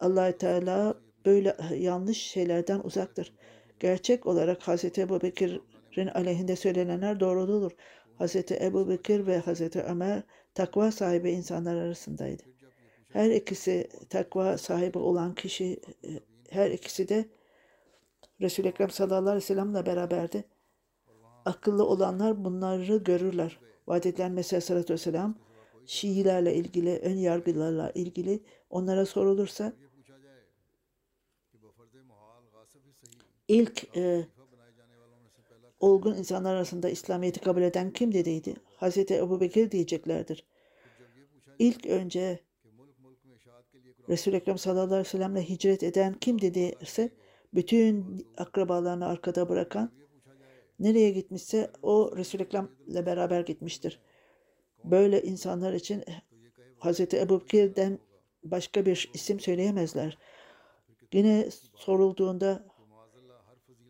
allah 0.00 0.32
Teala 0.32 0.94
böyle 1.26 1.56
yanlış 1.78 2.18
şeylerden 2.18 2.80
uzaktır. 2.84 3.34
Gerçek 3.80 4.26
olarak 4.26 4.68
Hazreti 4.68 5.00
Ebu 5.00 5.22
Bekir'in 5.22 6.06
aleyhinde 6.06 6.56
söylenenler 6.56 7.20
doğruludur. 7.20 7.72
Hazreti 8.18 8.58
Ebu 8.62 8.88
Bekir 8.88 9.26
ve 9.26 9.38
Hazreti 9.38 9.82
Ömer 9.82 10.22
takva 10.54 10.92
sahibi 10.92 11.30
insanlar 11.30 11.76
arasındaydı. 11.76 12.42
Her 13.08 13.30
ikisi 13.30 13.88
takva 14.10 14.58
sahibi 14.58 14.98
olan 14.98 15.34
kişi, 15.34 15.80
her 16.50 16.70
ikisi 16.70 17.08
de 17.08 17.24
Resul-i 18.40 18.68
Ekrem 18.68 18.90
sallallahu 18.90 19.20
aleyhi 19.20 19.36
ve 19.36 19.40
sellem'le 19.40 19.86
beraberdi. 19.86 20.44
Akıllı 21.44 21.86
olanlar 21.86 22.44
bunları 22.44 22.96
görürler. 22.96 23.58
Vaat 23.86 24.06
edilen 24.06 24.32
Mesih 24.32 24.60
Sallallahu 24.60 25.08
Aleyhi 25.08 25.34
Şiilerle 25.86 26.54
ilgili, 26.54 26.98
ön 26.98 27.16
yargılarla 27.16 27.90
ilgili 27.90 28.40
onlara 28.70 29.06
sorulursa 29.06 29.72
ilk 33.48 33.96
e, 33.96 34.26
olgun 35.80 36.16
insanlar 36.16 36.54
arasında 36.54 36.90
İslamiyet'i 36.90 37.40
kabul 37.40 37.62
eden 37.62 37.90
kim 37.92 38.14
dediydi? 38.14 38.56
Hz. 38.80 38.98
Ebu 38.98 39.40
Bekir 39.40 39.70
diyeceklerdir. 39.70 40.44
İlk 41.58 41.86
önce 41.86 42.40
Resul-i 44.08 44.36
Ekrem 44.36 44.58
sallallahu 44.58 44.84
aleyhi 44.84 45.00
ve 45.00 45.04
sellemle 45.04 45.48
hicret 45.48 45.82
eden 45.82 46.14
kim 46.14 46.40
dediyse 46.40 47.10
bütün 47.54 48.26
akrabalarını 48.36 49.06
arkada 49.06 49.48
bırakan 49.48 49.92
nereye 50.80 51.10
gitmişse 51.10 51.70
o 51.82 52.12
Resul-i 52.16 52.42
Ekrem'le 52.42 53.06
beraber 53.06 53.40
gitmiştir. 53.40 54.00
Böyle 54.84 55.22
insanlar 55.22 55.72
için 55.72 56.04
Hazreti 56.78 57.18
Ebu 57.20 57.40
Bekir'den 57.40 57.98
başka 58.44 58.86
bir 58.86 59.10
isim 59.14 59.40
söyleyemezler. 59.40 60.18
Yine 61.12 61.48
sorulduğunda 61.74 62.64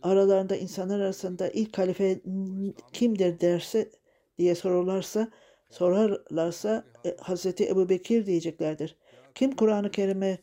aralarında 0.03 0.57
insanlar 0.57 1.01
arasında 1.01 1.49
ilk 1.49 1.79
halife 1.79 2.21
kimdir 2.93 3.41
derse 3.41 3.91
diye 4.39 4.55
sorarlarsa 4.55 5.31
sorarlarsa 5.71 6.85
e, 7.05 7.17
Hazreti 7.21 7.69
Ebu 7.69 7.89
Bekir 7.89 8.27
diyeceklerdir. 8.27 8.97
Kim 9.35 9.57
Kur'an-ı 9.57 9.91
Kerim'i 9.91 10.39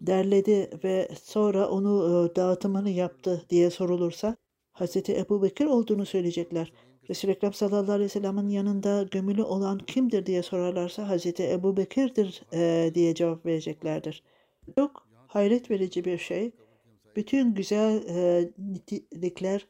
derledi 0.00 0.70
ve 0.84 1.08
sonra 1.22 1.68
onu 1.68 2.28
e, 2.32 2.36
dağıtımını 2.36 2.90
yaptı 2.90 3.42
diye 3.50 3.70
sorulursa 3.70 4.36
Hazreti 4.76 5.16
Ebu 5.16 5.42
Bekir 5.42 5.64
olduğunu 5.64 6.06
söyleyecekler. 6.06 6.72
Resul-i 7.10 7.30
Ekrem 7.30 7.52
sallallahu 7.52 7.92
aleyhi 7.92 8.04
ve 8.04 8.08
sellem'in 8.08 8.48
yanında 8.48 9.02
gömülü 9.02 9.42
olan 9.42 9.78
kimdir 9.78 10.26
diye 10.26 10.42
sorarlarsa 10.42 11.08
Hazreti 11.08 11.50
Ebu 11.50 11.76
Bekir'dir 11.76 12.42
e, 12.52 12.90
diye 12.94 13.14
cevap 13.14 13.46
vereceklerdir. 13.46 14.22
Çok 14.78 15.08
hayret 15.26 15.70
verici 15.70 16.04
bir 16.04 16.18
şey. 16.18 16.50
Bütün 17.16 17.54
güzel 17.54 18.02
e, 18.08 18.50
nitelikler 18.58 19.66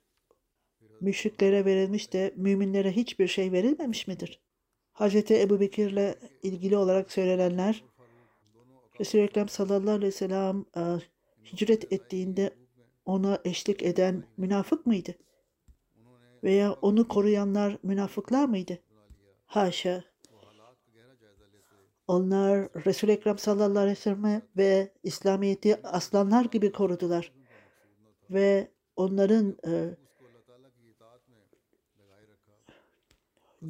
müşriklere 1.01 1.65
verilmiş 1.65 2.13
de 2.13 2.35
müminlere 2.37 2.93
hiçbir 2.93 3.27
şey 3.27 3.53
verilmemiş 3.53 4.07
midir? 4.07 4.41
Hazreti 4.93 5.41
Ebu 5.41 5.61
Bekir'le 5.61 6.15
ilgili 6.43 6.77
olarak 6.77 7.13
söylenenler 7.13 7.85
Resul-i 9.01 9.23
Ekrem 9.23 9.49
sallallahu 9.49 9.95
aleyhi 9.95 10.13
ve 10.13 10.17
sellem 10.17 10.65
e, 10.77 10.83
hicret 11.53 11.93
ettiğinde 11.93 12.66
ona 13.07 13.39
eşlik 13.45 13.83
eden 13.83 14.25
münafık 14.37 14.87
mıydı? 14.87 15.15
Veya 16.45 16.73
onu 16.73 17.09
koruyanlar 17.09 17.79
münafıklar 17.83 18.45
mıydı? 18.45 18.79
Haşa. 19.47 20.05
Onlar 22.07 22.69
Resul-i 22.87 23.13
Ekrem 23.13 23.39
sallallahu 23.39 23.79
aleyhi 23.79 23.97
ve 23.97 24.01
sellem 24.01 24.43
ve 24.57 24.93
İslamiyet'i 25.03 25.83
aslanlar 25.83 26.45
gibi 26.45 26.73
korudular. 26.73 27.33
Ve 28.31 28.71
onların 28.97 29.57
e, 29.67 29.97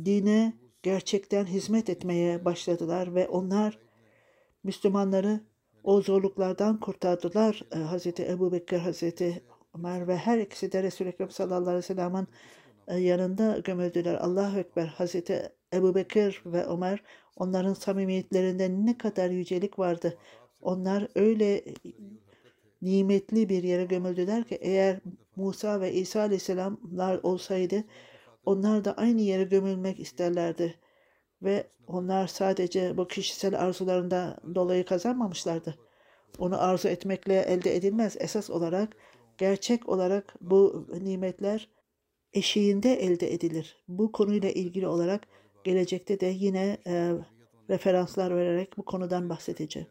dine 0.04 0.52
gerçekten 0.82 1.46
hizmet 1.46 1.90
etmeye 1.90 2.44
başladılar 2.44 3.14
ve 3.14 3.28
onlar 3.28 3.78
Müslümanları 4.62 5.40
o 5.86 6.02
zorluklardan 6.02 6.80
kurtardılar. 6.80 7.62
E, 7.74 7.78
Hazreti 7.78 8.26
Ebu 8.26 8.52
Bekir, 8.52 8.78
Hazreti 8.78 9.42
Ömer 9.78 10.08
ve 10.08 10.16
her 10.16 10.38
ikisi 10.38 10.72
de 10.72 10.82
Resul-i 10.82 11.08
Ekrem 11.08 11.30
sallallahu 11.30 11.70
aleyhi 11.70 11.76
ve 11.76 11.82
sellem'in 11.82 12.28
e, 12.88 12.96
yanında 12.98 13.58
gömüldüler. 13.58 14.14
Allahu 14.14 14.58
Ekber. 14.58 14.86
Hazreti 14.86 15.52
Ebu 15.74 15.94
Bekir 15.94 16.42
ve 16.46 16.64
Ömer 16.64 17.02
onların 17.36 17.74
samimiyetlerinde 17.74 18.68
ne 18.86 18.98
kadar 18.98 19.30
yücelik 19.30 19.78
vardı. 19.78 20.18
Onlar 20.60 21.08
öyle 21.14 21.64
nimetli 22.82 23.48
bir 23.48 23.62
yere 23.62 23.84
gömüldüler 23.84 24.44
ki 24.44 24.54
eğer 24.54 25.00
Musa 25.36 25.80
ve 25.80 25.92
İsa 25.92 26.20
aleyhisselamlar 26.20 27.20
olsaydı 27.22 27.84
onlar 28.44 28.84
da 28.84 28.92
aynı 28.96 29.20
yere 29.20 29.44
gömülmek 29.44 30.00
isterlerdi. 30.00 30.74
Ve 31.46 31.66
onlar 31.86 32.26
sadece 32.26 32.96
bu 32.96 33.08
kişisel 33.08 33.60
arzularından 33.60 34.36
dolayı 34.54 34.84
kazanmamışlardı. 34.84 35.78
Onu 36.38 36.62
arzu 36.62 36.88
etmekle 36.88 37.40
elde 37.40 37.76
edilmez. 37.76 38.16
Esas 38.20 38.50
olarak, 38.50 38.96
gerçek 39.38 39.88
olarak 39.88 40.34
bu 40.40 40.86
nimetler 41.00 41.68
eşiğinde 42.32 42.94
elde 42.94 43.32
edilir. 43.32 43.84
Bu 43.88 44.12
konuyla 44.12 44.50
ilgili 44.50 44.88
olarak 44.88 45.28
gelecekte 45.64 46.20
de 46.20 46.26
yine 46.26 46.78
e, 46.86 47.12
referanslar 47.70 48.36
vererek 48.36 48.78
bu 48.78 48.84
konudan 48.84 49.28
bahsedeceğim. 49.28 49.88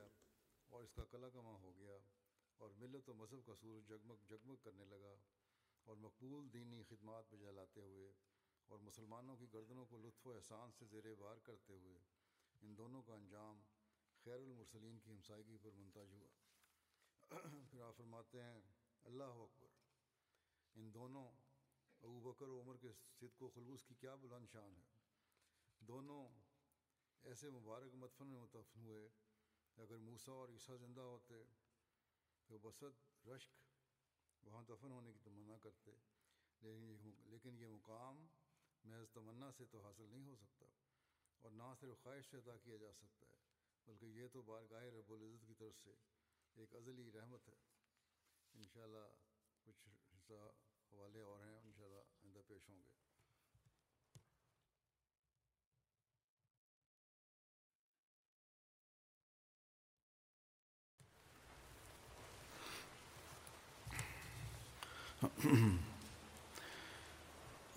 مسلمانوں 8.85 9.35
کی 9.37 9.47
گردنوں 9.53 9.85
کو 9.85 9.97
کو 10.25 10.31
و 10.31 10.35
احسان 10.35 10.71
سے 10.71 10.85
زیر 10.85 11.15
بار 11.15 11.37
کرتے 11.37 11.73
ہوئے 11.73 11.99
ان 12.61 12.77
دونوں 12.77 13.01
کا 13.01 13.13
انجام 13.13 13.61
خیر 14.23 14.37
المرسلین 14.37 14.99
کی 14.99 15.11
ہمسائیگی 15.11 15.57
پر 15.61 15.71
منتج 15.71 16.13
ہوا۔ 16.13 16.29
پھر 17.69 17.81
آپ 17.81 17.97
فرماتے 17.97 18.41
ہیں، 18.41 18.61
اللہ 19.03 19.23
اکبر، 19.23 19.67
ان 20.75 20.93
دونوں 20.93 21.27
ابو 22.01 22.19
بکر 22.19 22.47
و 22.47 22.61
عمر 22.61 22.77
کے 22.77 22.93
صدق 22.93 23.43
و 23.43 23.49
خلوص 23.49 23.83
کی 23.83 23.95
کیا 23.95 24.15
بلند 24.15 24.45
شان 24.51 24.77
ہے؟ 24.77 24.83
دونوں 25.79 26.27
ایسے 27.23 27.49
مبارک 27.49 27.93
مدفن 27.93 28.27
میں 28.27 28.39
متفن 28.39 28.81
ہوئے 28.81 29.09
کہ 29.75 29.81
اگر 29.81 29.97
موسیٰ 29.97 30.33
اور 30.33 30.49
عیسیٰ 30.49 30.77
زندہ 30.77 31.01
ہوتے 31.01 31.43
تو 32.47 32.57
بسد 32.57 33.27
رشک 33.27 33.53
وہاں 34.43 34.63
دفن 34.63 34.91
ہونے 34.91 35.13
کی 35.13 35.19
تمنا 35.23 35.57
کرتے 35.57 35.91
لیکن 37.25 37.57
یہ 37.57 37.67
مقام 37.67 38.25
محض 38.85 39.09
تمنا 39.13 39.51
سے 39.51 39.65
تو 39.71 39.81
حاصل 39.81 40.05
نہیں 40.09 40.25
ہو 40.25 40.35
سکتا 40.35 40.65
اور 41.41 41.51
نہ 41.51 41.73
صرف 41.79 42.03
خواہش 42.03 42.29
سے 42.29 42.37
عطا 42.37 42.57
کیا 42.57 42.77
جا 42.77 42.91
سکتا 42.93 43.27
ہے، 43.27 43.37
بلکہ 43.85 44.05
یہ 44.05 44.27
تو 44.33 44.41
بارگاہ 44.41 44.83
رب 44.83 45.11
العزت 45.11 45.47
کی 45.47 45.53
طرف 45.53 45.79
سے 45.83 45.93
ایک 46.55 46.75
ازلی 46.75 47.11
رحمت 47.11 47.47
ہے۔ 47.47 47.55
انشاءاللہ 48.53 49.05
کچھ 49.63 49.87
حصہ 50.15 50.51
حوالے 50.91 51.21
اور 51.21 51.41
ہیں، 51.41 51.59
انشاءاللہ 51.59 52.03
آئندہ 52.23 52.41
پیش 52.47 52.69
ہوں 52.69 52.83
گے۔ 52.83 52.93
mm-hmm 65.23 65.84